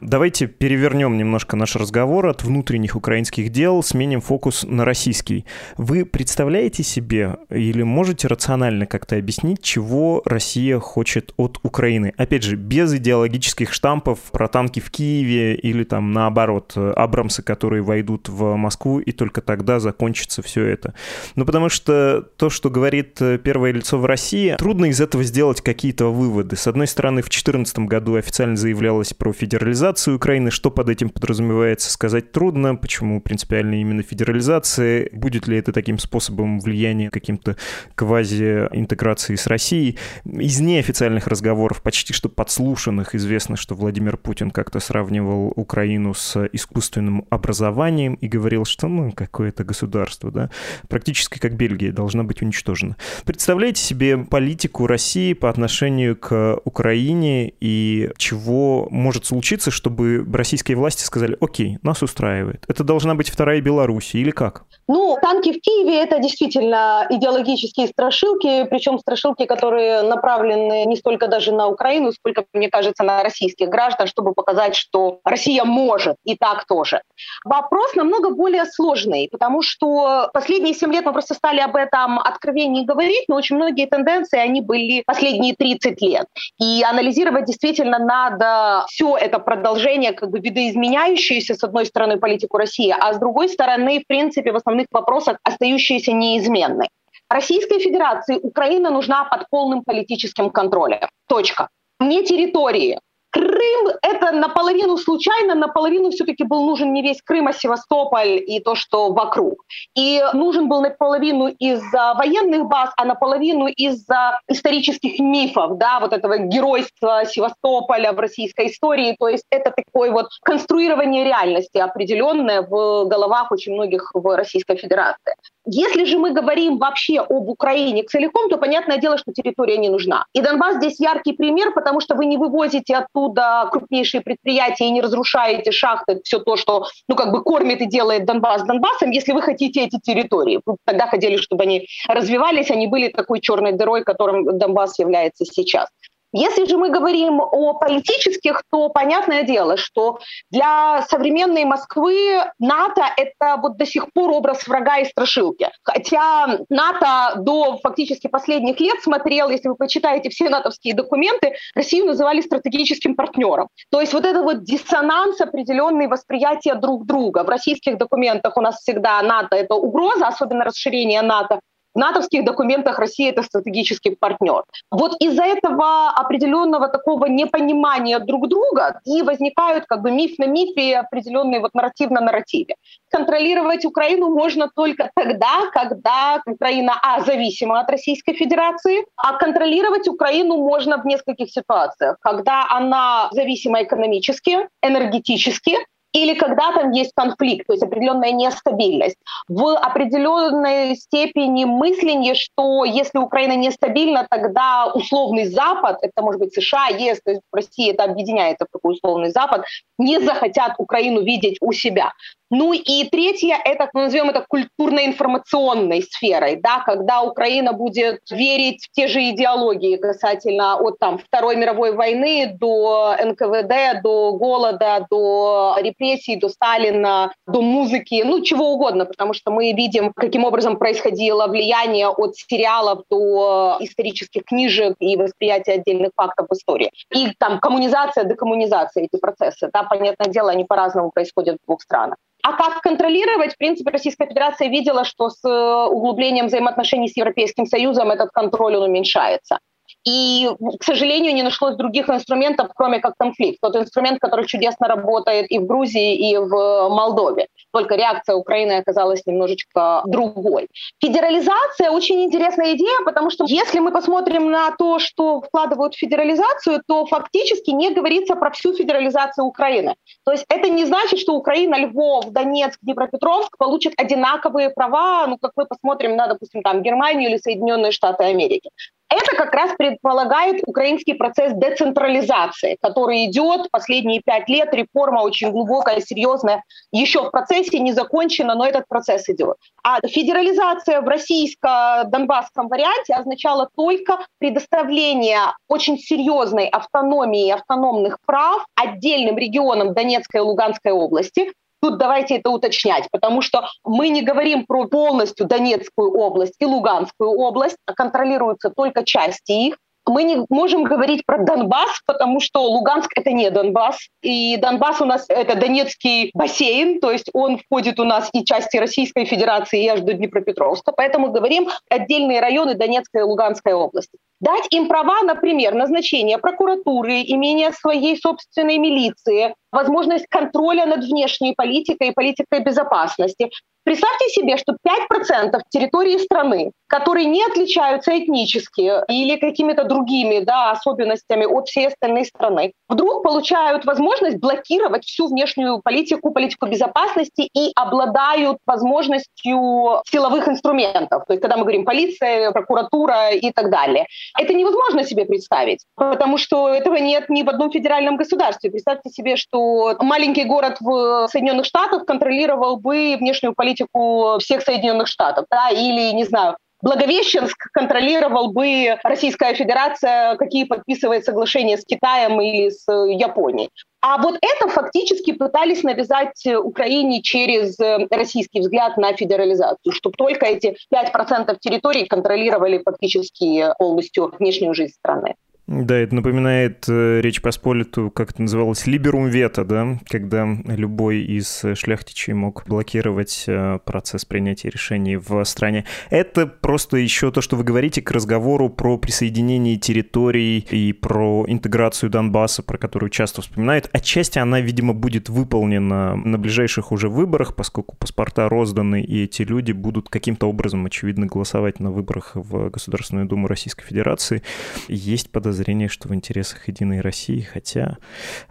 Давайте 0.00 0.48
перевернем 0.48 1.16
немножко 1.16 1.56
наш 1.56 1.76
разговор 1.76 2.26
от 2.26 2.42
внутренних 2.42 2.96
украинских 2.96 3.50
дел, 3.50 3.84
сменим 3.84 4.20
фокус 4.20 4.64
на 4.64 4.84
российский. 4.84 5.46
Вы 5.76 6.04
представляете 6.22 6.84
себе 6.84 7.38
или 7.50 7.82
можете 7.82 8.28
рационально 8.28 8.86
как-то 8.86 9.16
объяснить, 9.16 9.60
чего 9.60 10.22
Россия 10.24 10.78
хочет 10.78 11.34
от 11.36 11.58
Украины? 11.64 12.14
Опять 12.16 12.44
же, 12.44 12.54
без 12.54 12.94
идеологических 12.94 13.72
штампов 13.72 14.20
про 14.30 14.46
танки 14.46 14.78
в 14.78 14.88
Киеве 14.92 15.56
или 15.56 15.82
там 15.82 16.12
наоборот, 16.12 16.74
Абрамсы, 16.76 17.42
которые 17.42 17.82
войдут 17.82 18.28
в 18.28 18.54
Москву, 18.54 19.00
и 19.00 19.10
только 19.10 19.40
тогда 19.40 19.80
закончится 19.80 20.42
все 20.42 20.64
это. 20.64 20.94
Ну, 21.34 21.44
потому 21.44 21.68
что 21.68 22.22
то, 22.36 22.50
что 22.50 22.70
говорит 22.70 23.18
первое 23.42 23.72
лицо 23.72 23.98
в 23.98 24.06
России, 24.06 24.54
трудно 24.56 24.84
из 24.84 25.00
этого 25.00 25.24
сделать 25.24 25.60
какие-то 25.60 26.12
выводы. 26.12 26.54
С 26.54 26.68
одной 26.68 26.86
стороны, 26.86 27.22
в 27.22 27.24
2014 27.24 27.80
году 27.80 28.14
официально 28.14 28.54
заявлялось 28.54 29.12
про 29.12 29.32
федерализацию 29.32 30.14
Украины. 30.14 30.52
Что 30.52 30.70
под 30.70 30.88
этим 30.88 31.08
подразумевается, 31.08 31.90
сказать 31.90 32.30
трудно. 32.30 32.76
Почему 32.76 33.20
принципиально 33.20 33.80
именно 33.80 34.04
федерализация? 34.04 35.08
Будет 35.12 35.48
ли 35.48 35.58
это 35.58 35.72
таким 35.72 35.98
способом 35.98 36.11
способом 36.12 36.60
влияния, 36.60 37.08
каким-то 37.08 37.56
квази-интеграции 37.94 39.34
с 39.34 39.46
Россией. 39.46 39.96
Из 40.26 40.60
неофициальных 40.60 41.26
разговоров, 41.26 41.80
почти 41.80 42.12
что 42.12 42.28
подслушанных, 42.28 43.14
известно, 43.14 43.56
что 43.56 43.74
Владимир 43.74 44.18
Путин 44.18 44.50
как-то 44.50 44.78
сравнивал 44.78 45.54
Украину 45.56 46.12
с 46.12 46.46
искусственным 46.52 47.24
образованием 47.30 48.14
и 48.14 48.28
говорил, 48.28 48.66
что 48.66 48.88
ну 48.88 49.10
какое-то 49.12 49.64
государство, 49.64 50.30
да, 50.30 50.50
практически 50.88 51.38
как 51.38 51.56
Бельгия, 51.56 51.92
должна 51.92 52.24
быть 52.24 52.42
уничтожена. 52.42 52.96
Представляете 53.24 53.80
себе 53.80 54.18
политику 54.18 54.86
России 54.86 55.32
по 55.32 55.48
отношению 55.48 56.16
к 56.16 56.60
Украине 56.64 57.54
и 57.60 58.10
чего 58.18 58.86
может 58.90 59.24
случиться, 59.24 59.70
чтобы 59.70 60.26
российские 60.30 60.76
власти 60.76 61.04
сказали, 61.04 61.38
окей, 61.40 61.78
нас 61.82 62.02
устраивает. 62.02 62.66
Это 62.68 62.84
должна 62.84 63.14
быть 63.14 63.30
вторая 63.30 63.62
Беларусь 63.62 64.14
или 64.14 64.30
как? 64.30 64.64
Ну, 64.88 65.16
танки 65.22 65.52
в 65.52 65.60
Киеве 65.62 66.01
это 66.02 66.18
действительно 66.18 67.06
идеологические 67.08 67.86
страшилки, 67.86 68.64
причем 68.64 68.98
страшилки, 68.98 69.46
которые 69.46 70.02
направлены 70.02 70.84
не 70.84 70.96
столько 70.96 71.28
даже 71.28 71.52
на 71.52 71.68
Украину, 71.68 72.12
сколько, 72.12 72.44
мне 72.52 72.68
кажется, 72.68 73.04
на 73.04 73.22
российских 73.22 73.68
граждан, 73.68 74.06
чтобы 74.06 74.34
показать, 74.34 74.74
что 74.74 75.20
Россия 75.24 75.64
может, 75.64 76.16
и 76.24 76.36
так 76.36 76.66
тоже. 76.66 77.02
Вопрос 77.44 77.94
намного 77.94 78.30
более 78.30 78.64
сложный, 78.66 79.28
потому 79.30 79.62
что 79.62 80.30
последние 80.34 80.74
7 80.74 80.92
лет 80.92 81.04
мы 81.04 81.12
просто 81.12 81.34
стали 81.34 81.60
об 81.60 81.76
этом 81.76 82.18
откровеннее 82.18 82.84
говорить, 82.84 83.24
но 83.28 83.36
очень 83.36 83.56
многие 83.56 83.86
тенденции, 83.86 84.38
они 84.38 84.60
были 84.60 85.02
последние 85.06 85.54
30 85.54 86.02
лет. 86.02 86.26
И 86.58 86.82
анализировать 86.82 87.44
действительно 87.44 87.98
надо 87.98 88.84
все 88.88 89.16
это 89.16 89.38
продолжение, 89.38 90.12
как 90.12 90.30
бы 90.30 90.40
видоизменяющееся, 90.40 91.54
с 91.54 91.62
одной 91.62 91.86
стороны, 91.86 92.18
политику 92.18 92.58
России, 92.58 92.94
а 92.98 93.12
с 93.12 93.18
другой 93.18 93.48
стороны, 93.48 94.00
в 94.00 94.06
принципе, 94.06 94.52
в 94.52 94.56
основных 94.56 94.86
вопросах 94.90 95.38
остающиеся 95.44 95.91
остающейся 95.92 96.12
неизменной. 96.12 96.88
Российской 97.28 97.78
Федерации 97.78 98.38
Украина 98.42 98.90
нужна 98.90 99.24
под 99.24 99.48
полным 99.50 99.82
политическим 99.84 100.50
контролем. 100.50 101.08
Точка. 101.28 101.68
Не 102.00 102.24
территории. 102.24 102.98
Крым 103.30 103.51
Крым— 103.62 103.96
это 104.02 104.32
наполовину 104.32 104.96
случайно, 104.96 105.54
наполовину 105.54 106.10
все-таки 106.10 106.44
был 106.44 106.64
нужен 106.64 106.92
не 106.92 107.02
весь 107.02 107.22
Крым, 107.22 107.48
а 107.48 107.52
Севастополь 107.52 108.42
и 108.46 108.60
то, 108.60 108.74
что 108.74 109.12
вокруг. 109.12 109.64
И 109.94 110.22
нужен 110.32 110.68
был 110.68 110.82
наполовину 110.82 111.48
из-за 111.48 112.14
военных 112.14 112.66
баз, 112.66 112.90
а 112.96 113.04
наполовину 113.04 113.66
из-за 113.66 114.40
исторических 114.48 115.18
мифов, 115.20 115.78
да, 115.78 116.00
вот 116.00 116.12
этого 116.12 116.38
геройства 116.38 117.22
Севастополя 117.24 118.12
в 118.12 118.18
российской 118.18 118.66
истории. 118.66 119.16
То 119.18 119.28
есть 119.28 119.44
это 119.50 119.70
такое 119.70 120.10
вот 120.10 120.26
конструирование 120.42 121.24
реальности 121.24 121.78
определенное 121.78 122.62
в 122.62 123.04
головах 123.04 123.52
очень 123.52 123.74
многих 123.74 124.10
в 124.14 124.36
Российской 124.36 124.76
Федерации. 124.76 125.34
Если 125.64 126.04
же 126.04 126.18
мы 126.18 126.32
говорим 126.32 126.78
вообще 126.78 127.20
об 127.20 127.48
Украине 127.48 128.02
целиком, 128.02 128.48
то 128.48 128.56
понятное 128.56 128.98
дело, 128.98 129.16
что 129.16 129.32
территория 129.32 129.76
не 129.76 129.88
нужна. 129.88 130.24
И 130.32 130.40
Донбасс 130.40 130.76
здесь 130.76 130.98
яркий 130.98 131.32
пример, 131.32 131.72
потому 131.72 132.00
что 132.00 132.16
вы 132.16 132.26
не 132.26 132.36
вывозите 132.36 132.96
оттуда 132.96 133.51
крупнейшие 133.70 134.20
предприятия 134.20 134.86
и 134.86 134.90
не 134.90 135.00
разрушаете 135.00 135.72
шахты, 135.72 136.20
все 136.24 136.38
то, 136.38 136.56
что 136.56 136.86
ну, 137.08 137.16
как 137.16 137.32
бы 137.32 137.42
кормит 137.42 137.80
и 137.80 137.86
делает 137.86 138.24
Донбасс 138.24 138.62
Донбассом, 138.62 139.10
если 139.10 139.32
вы 139.32 139.42
хотите 139.42 139.84
эти 139.84 139.98
территории. 139.98 140.60
Вы 140.64 140.76
тогда 140.84 141.06
хотели, 141.06 141.36
чтобы 141.36 141.64
они 141.64 141.86
развивались, 142.08 142.70
они 142.70 142.86
были 142.86 143.08
такой 143.08 143.40
черной 143.40 143.72
дырой, 143.72 144.04
которым 144.04 144.58
Донбасс 144.58 144.98
является 144.98 145.44
сейчас. 145.44 145.88
Если 146.32 146.64
же 146.66 146.78
мы 146.78 146.90
говорим 146.90 147.40
о 147.40 147.74
политических, 147.74 148.62
то 148.70 148.88
понятное 148.88 149.42
дело, 149.42 149.76
что 149.76 150.18
для 150.50 151.02
современной 151.08 151.64
Москвы 151.64 152.42
НАТО— 152.58 153.02
это 153.16 153.56
вот 153.60 153.76
до 153.76 153.84
сих 153.84 154.10
пор 154.12 154.30
образ 154.30 154.66
врага 154.66 154.98
и 154.98 155.04
страшилки. 155.04 155.68
Хотя 155.82 156.58
НАТО 156.70 157.34
до 157.36 157.78
фактически 157.82 158.28
последних 158.28 158.80
лет 158.80 159.02
смотрел, 159.02 159.50
если 159.50 159.68
вы 159.68 159.74
почитаете 159.74 160.30
все 160.30 160.48
натовские 160.48 160.94
документы, 160.94 161.54
Россию 161.74 162.06
называли 162.06 162.40
стратегическим 162.40 163.14
партнером. 163.14 163.68
То 163.90 164.00
есть 164.00 164.14
вот 164.14 164.24
это 164.24 164.42
вот 164.42 164.64
диссонанс 164.64 165.40
определенный 165.40 166.08
восприятия 166.08 166.74
друг 166.74 167.04
друга. 167.04 167.44
В 167.44 167.48
российских 167.48 167.98
документах 167.98 168.56
у 168.56 168.60
нас 168.62 168.78
всегда 168.78 169.20
НАТО— 169.22 169.56
это 169.56 169.74
угроза, 169.74 170.28
особенно 170.28 170.64
расширение 170.64 171.20
НАТО. 171.20 171.60
В 171.94 171.98
натовских 171.98 172.44
документах 172.44 172.98
Россия 172.98 173.30
это 173.30 173.42
стратегический 173.42 174.16
партнер. 174.18 174.62
Вот 174.90 175.16
из-за 175.20 175.44
этого 175.44 176.08
определенного 176.10 176.88
такого 176.88 177.26
непонимания 177.26 178.18
друг 178.18 178.48
друга 178.48 179.00
и 179.04 179.22
возникают 179.22 179.84
как 179.86 180.00
бы 180.00 180.10
миф 180.10 180.38
на 180.38 180.46
мифе 180.46 180.98
определенные 180.98 181.60
вот 181.60 181.74
нарратив 181.74 182.10
на 182.10 182.20
нарративе. 182.20 182.76
Контролировать 183.10 183.84
Украину 183.84 184.30
можно 184.30 184.70
только 184.74 185.10
тогда, 185.14 185.70
когда 185.72 186.40
Украина, 186.46 186.94
а, 187.02 187.20
зависима 187.20 187.80
от 187.80 187.90
Российской 187.90 188.32
Федерации, 188.32 189.04
а 189.16 189.36
контролировать 189.36 190.08
Украину 190.08 190.56
можно 190.56 190.96
в 190.96 191.04
нескольких 191.04 191.50
ситуациях. 191.50 192.16
Когда 192.20 192.66
она 192.70 193.28
зависима 193.32 193.82
экономически, 193.82 194.68
энергетически, 194.82 195.76
или 196.12 196.34
когда 196.34 196.72
там 196.72 196.92
есть 196.92 197.12
конфликт, 197.14 197.66
то 197.66 197.72
есть 197.72 197.82
определенная 197.82 198.32
нестабильность. 198.32 199.16
В 199.48 199.76
определенной 199.76 200.94
степени 200.96 201.64
мысление, 201.64 202.34
что 202.34 202.84
если 202.84 203.18
Украина 203.18 203.56
нестабильна, 203.56 204.26
тогда 204.28 204.92
условный 204.92 205.46
Запад, 205.46 205.98
это 206.02 206.22
может 206.22 206.40
быть 206.40 206.54
США, 206.54 206.88
ЕС, 206.88 207.20
то 207.24 207.30
есть 207.30 207.42
в 207.50 207.56
России 207.56 207.90
это 207.90 208.04
объединяется 208.04 208.66
в 208.66 208.72
такой 208.72 208.94
условный 208.94 209.30
Запад, 209.30 209.64
не 209.98 210.20
захотят 210.20 210.74
Украину 210.78 211.22
видеть 211.22 211.56
у 211.60 211.72
себя. 211.72 212.12
Ну 212.54 212.74
и 212.74 213.08
третье, 213.08 213.56
это, 213.64 213.88
назовем 213.94 214.28
это 214.28 214.44
культурно-информационной 214.46 216.02
сферой, 216.02 216.56
да, 216.56 216.80
когда 216.84 217.22
Украина 217.22 217.72
будет 217.72 218.20
верить 218.30 218.84
в 218.84 218.90
те 218.94 219.08
же 219.08 219.30
идеологии 219.30 219.96
касательно 219.96 220.76
от 220.76 220.98
там, 220.98 221.16
Второй 221.16 221.56
мировой 221.56 221.92
войны 221.92 222.54
до 222.60 223.16
НКВД, 223.24 224.02
до 224.02 224.32
голода, 224.32 225.06
до 225.10 225.76
репрессий, 225.80 226.36
до 226.36 226.50
Сталина, 226.50 227.32
до 227.46 227.62
музыки, 227.62 228.22
ну 228.22 228.42
чего 228.42 228.72
угодно, 228.74 229.06
потому 229.06 229.32
что 229.32 229.50
мы 229.50 229.72
видим, 229.72 230.12
каким 230.12 230.44
образом 230.44 230.76
происходило 230.76 231.46
влияние 231.46 232.08
от 232.08 232.36
сериалов 232.36 233.04
до 233.08 233.78
исторических 233.80 234.44
книжек 234.44 234.96
и 235.00 235.16
восприятия 235.16 235.72
отдельных 235.72 236.10
фактов 236.14 236.48
в 236.50 236.52
истории. 236.52 236.90
И 237.14 237.30
там 237.38 237.60
коммунизация, 237.60 238.24
декоммунизация, 238.24 239.04
эти 239.04 239.18
процессы, 239.18 239.70
да, 239.72 239.84
понятное 239.84 240.30
дело, 240.30 240.50
они 240.50 240.66
по-разному 240.66 241.10
происходят 241.10 241.56
в 241.62 241.66
двух 241.66 241.80
странах. 241.80 242.18
А 242.42 242.54
как 242.54 242.80
контролировать? 242.80 243.54
В 243.54 243.58
принципе, 243.58 243.90
Российская 243.90 244.26
Федерация 244.26 244.68
видела, 244.68 245.04
что 245.04 245.30
с 245.30 245.44
э, 245.44 245.86
углублением 245.86 246.46
взаимоотношений 246.46 247.08
с 247.08 247.16
Европейским 247.16 247.66
Союзом 247.66 248.10
этот 248.10 248.30
контроль 248.30 248.76
он 248.76 248.82
уменьшается. 248.90 249.60
И, 250.04 250.48
к 250.80 250.84
сожалению, 250.84 251.34
не 251.34 251.42
нашлось 251.42 251.76
других 251.76 252.08
инструментов, 252.08 252.70
кроме 252.74 252.98
как 253.00 253.14
конфликт. 253.16 253.58
Тот 253.60 253.76
инструмент, 253.76 254.18
который 254.20 254.46
чудесно 254.46 254.88
работает 254.88 255.50
и 255.50 255.58
в 255.58 255.66
Грузии, 255.66 256.30
и 256.30 256.36
в 256.36 256.88
Молдове. 256.88 257.46
Только 257.72 257.94
реакция 257.94 258.34
Украины 258.34 258.72
оказалась 258.72 259.24
немножечко 259.26 260.02
другой. 260.06 260.68
Федерализация 261.00 261.90
очень 261.90 262.24
интересная 262.24 262.74
идея, 262.74 263.04
потому 263.04 263.30
что 263.30 263.44
если 263.46 263.78
мы 263.78 263.92
посмотрим 263.92 264.50
на 264.50 264.72
то, 264.72 264.98
что 264.98 265.40
вкладывают 265.40 265.94
в 265.94 265.98
федерализацию, 265.98 266.82
то 266.86 267.06
фактически 267.06 267.70
не 267.70 267.90
говорится 267.90 268.34
про 268.34 268.50
всю 268.50 268.74
федерализацию 268.74 269.44
Украины. 269.44 269.94
То 270.24 270.32
есть 270.32 270.44
это 270.48 270.68
не 270.68 270.84
значит, 270.84 271.20
что 271.20 271.34
Украина, 271.34 271.76
Львов, 271.76 272.30
Донецк, 272.30 272.78
Днепропетровск 272.82 273.56
получат 273.56 273.94
одинаковые 273.96 274.70
права, 274.70 275.26
ну, 275.26 275.38
как 275.38 275.52
мы 275.56 275.66
посмотрим 275.66 276.16
на, 276.16 276.26
допустим, 276.26 276.62
там 276.62 276.82
Германию 276.82 277.30
или 277.30 277.38
Соединенные 277.38 277.92
Штаты 277.92 278.24
Америки. 278.24 278.70
Это 279.12 279.36
как 279.36 279.52
раз 279.52 279.72
предполагает 279.76 280.62
украинский 280.66 281.12
процесс 281.12 281.52
децентрализации, 281.52 282.78
который 282.80 283.26
идет 283.26 283.70
последние 283.70 284.22
пять 284.24 284.48
лет, 284.48 284.72
реформа 284.72 285.20
очень 285.20 285.50
глубокая, 285.50 286.00
серьезная, 286.00 286.64
еще 286.92 287.24
в 287.24 287.30
процессе, 287.30 287.78
не 287.78 287.92
закончена, 287.92 288.54
но 288.54 288.66
этот 288.66 288.88
процесс 288.88 289.28
идет. 289.28 289.56
А 289.84 290.00
федерализация 290.00 291.02
в 291.02 291.08
российско-донбасском 291.08 292.68
варианте 292.68 293.12
означала 293.12 293.68
только 293.76 294.18
предоставление 294.38 295.40
очень 295.68 295.98
серьезной 295.98 296.68
автономии, 296.68 297.50
автономных 297.50 298.16
прав 298.24 298.64
отдельным 298.76 299.36
регионам 299.36 299.92
Донецкой 299.92 300.40
и 300.40 300.44
Луганской 300.44 300.92
области, 300.92 301.52
Тут 301.82 301.98
давайте 301.98 302.36
это 302.36 302.50
уточнять, 302.50 303.08
потому 303.10 303.42
что 303.42 303.66
мы 303.84 304.08
не 304.08 304.22
говорим 304.22 304.66
про 304.66 304.86
полностью 304.86 305.46
Донецкую 305.46 306.12
область 306.12 306.54
и 306.60 306.64
Луганскую 306.64 307.30
область, 307.30 307.76
а 307.86 307.92
контролируются 307.92 308.70
только 308.70 309.04
части 309.04 309.50
их. 309.50 309.78
Мы 310.06 310.22
не 310.22 310.46
можем 310.48 310.84
говорить 310.84 311.24
про 311.26 311.38
Донбасс, 311.38 312.02
потому 312.06 312.40
что 312.40 312.62
Луганск— 312.62 313.10
это 313.16 313.32
не 313.32 313.50
Донбасс. 313.50 313.98
И 314.22 314.56
Донбасс 314.58 315.00
у 315.00 315.04
нас— 315.04 315.26
это 315.28 315.56
Донецкий 315.56 316.30
бассейн, 316.34 317.00
то 317.00 317.10
есть 317.10 317.30
он 317.32 317.58
входит 317.58 317.98
у 317.98 318.04
нас 318.04 318.28
и 318.32 318.44
части 318.44 318.76
Российской 318.76 319.24
Федерации, 319.24 319.82
и 319.82 319.88
аж 319.88 320.00
до 320.00 320.12
Днепропетровска. 320.12 320.92
Поэтому 320.92 321.32
говорим 321.32 321.68
отдельные 321.88 322.40
районы 322.40 322.74
Донецкой 322.74 323.22
и 323.22 323.24
Луганской 323.24 323.72
области. 323.72 324.18
Дать 324.42 324.66
им 324.70 324.88
права, 324.88 325.22
например, 325.22 325.72
назначения 325.74 326.36
прокуратуры, 326.36 327.22
имения 327.22 327.70
своей 327.70 328.16
собственной 328.16 328.76
милиции, 328.78 329.54
возможность 329.70 330.26
контроля 330.28 330.84
над 330.84 331.04
внешней 331.04 331.54
политикой 331.54 332.08
и 332.08 332.12
политикой 332.12 332.58
безопасности, 332.58 333.50
Представьте 333.84 334.28
себе, 334.28 334.56
что 334.58 334.76
5% 334.86 335.60
территории 335.68 336.18
страны, 336.18 336.70
которые 336.86 337.26
не 337.26 337.44
отличаются 337.44 338.16
этнически 338.16 338.92
или 339.08 339.36
какими-то 339.36 339.84
другими 339.84 340.38
да, 340.38 340.70
особенностями 340.70 341.46
от 341.46 341.66
всей 341.66 341.88
остальной 341.88 342.24
страны, 342.24 342.72
вдруг 342.88 343.24
получают 343.24 343.84
возможность 343.84 344.38
блокировать 344.38 345.04
всю 345.04 345.26
внешнюю 345.26 345.80
политику, 345.82 346.30
политику 346.30 346.66
безопасности 346.66 347.48
и 347.52 347.72
обладают 347.74 348.58
возможностью 348.66 350.00
силовых 350.06 350.46
инструментов. 350.46 351.24
То 351.26 351.32
есть, 351.32 351.42
когда 351.42 351.56
мы 351.56 351.62
говорим 351.62 351.84
полиция, 351.84 352.52
прокуратура 352.52 353.30
и 353.30 353.50
так 353.50 353.70
далее. 353.70 354.06
Это 354.38 354.54
невозможно 354.54 355.04
себе 355.04 355.24
представить, 355.24 355.84
потому 355.96 356.38
что 356.38 356.68
этого 356.68 356.96
нет 356.96 357.28
ни 357.28 357.42
в 357.42 357.48
одном 357.48 357.70
федеральном 357.70 358.16
государстве. 358.16 358.70
Представьте 358.70 359.10
себе, 359.10 359.36
что 359.36 359.96
маленький 360.00 360.44
город 360.44 360.78
в 360.80 361.28
Соединенных 361.28 361.66
Штатах 361.66 362.06
контролировал 362.06 362.76
бы 362.76 363.16
внешнюю 363.18 363.54
политику 363.54 364.38
всех 364.38 364.62
Соединенных 364.62 365.08
Штатов, 365.08 365.46
да, 365.50 365.68
или, 365.70 366.12
не 366.12 366.24
знаю, 366.24 366.56
Благовещенск 366.82 367.70
контролировал 367.72 368.52
бы 368.52 368.98
Российская 369.04 369.54
Федерация, 369.54 370.34
какие 370.34 370.64
подписывает 370.64 371.24
соглашения 371.24 371.78
с 371.78 371.84
Китаем 371.84 372.40
или 372.40 372.70
с 372.70 372.84
Японией. 372.88 373.70
А 374.00 374.20
вот 374.20 374.36
это 374.42 374.68
фактически 374.68 375.32
пытались 375.32 375.84
навязать 375.84 376.44
Украине 376.44 377.22
через 377.22 377.78
российский 378.10 378.58
взгляд 378.58 378.96
на 378.96 379.12
федерализацию, 379.12 379.92
чтобы 379.92 380.16
только 380.18 380.46
эти 380.46 380.76
5% 380.92 381.56
территорий 381.60 382.04
контролировали 382.04 382.82
фактически 382.84 383.64
полностью 383.78 384.32
внешнюю 384.36 384.74
жизнь 384.74 384.94
страны. 384.94 385.36
Да, 385.68 385.96
это 385.96 386.14
напоминает 386.16 386.84
э, 386.88 387.20
Речь 387.20 387.40
Посполиту, 387.40 388.10
как 388.10 388.32
это 388.32 388.42
называлось, 388.42 388.88
либерум 388.88 389.28
вето, 389.28 389.64
да, 389.64 389.98
когда 390.08 390.44
любой 390.66 391.20
из 391.20 391.64
шляхтичей 391.76 392.32
мог 392.32 392.64
блокировать 392.66 393.44
э, 393.46 393.78
процесс 393.84 394.24
принятия 394.24 394.70
решений 394.70 395.16
в 395.16 395.44
стране. 395.44 395.84
Это 396.10 396.48
просто 396.48 396.96
еще 396.96 397.30
то, 397.30 397.40
что 397.40 397.56
вы 397.56 397.62
говорите 397.62 398.02
к 398.02 398.10
разговору 398.10 398.70
про 398.70 398.98
присоединение 398.98 399.76
территорий 399.76 400.58
и 400.58 400.92
про 400.92 401.44
интеграцию 401.46 402.10
Донбасса, 402.10 402.64
про 402.64 402.76
которую 402.76 403.10
часто 403.10 403.40
вспоминают. 403.40 403.88
Отчасти 403.92 404.40
она, 404.40 404.60
видимо, 404.60 404.94
будет 404.94 405.28
выполнена 405.28 406.16
на 406.16 406.38
ближайших 406.38 406.90
уже 406.90 407.08
выборах, 407.08 407.54
поскольку 407.54 407.94
паспорта 407.96 408.48
розданы, 408.48 409.00
и 409.00 409.24
эти 409.24 409.42
люди 409.42 409.70
будут 409.70 410.08
каким-то 410.08 410.48
образом, 410.48 410.84
очевидно, 410.86 411.26
голосовать 411.26 411.78
на 411.78 411.92
выборах 411.92 412.32
в 412.34 412.68
Государственную 412.68 413.28
Думу 413.28 413.46
Российской 413.46 413.86
Федерации. 413.86 414.42
Есть 414.88 415.30
подозрение 415.30 415.51
подозрение, 415.52 415.88
что 415.88 416.08
в 416.08 416.14
интересах 416.14 416.66
Единой 416.66 417.02
России, 417.02 417.42
хотя, 417.42 417.98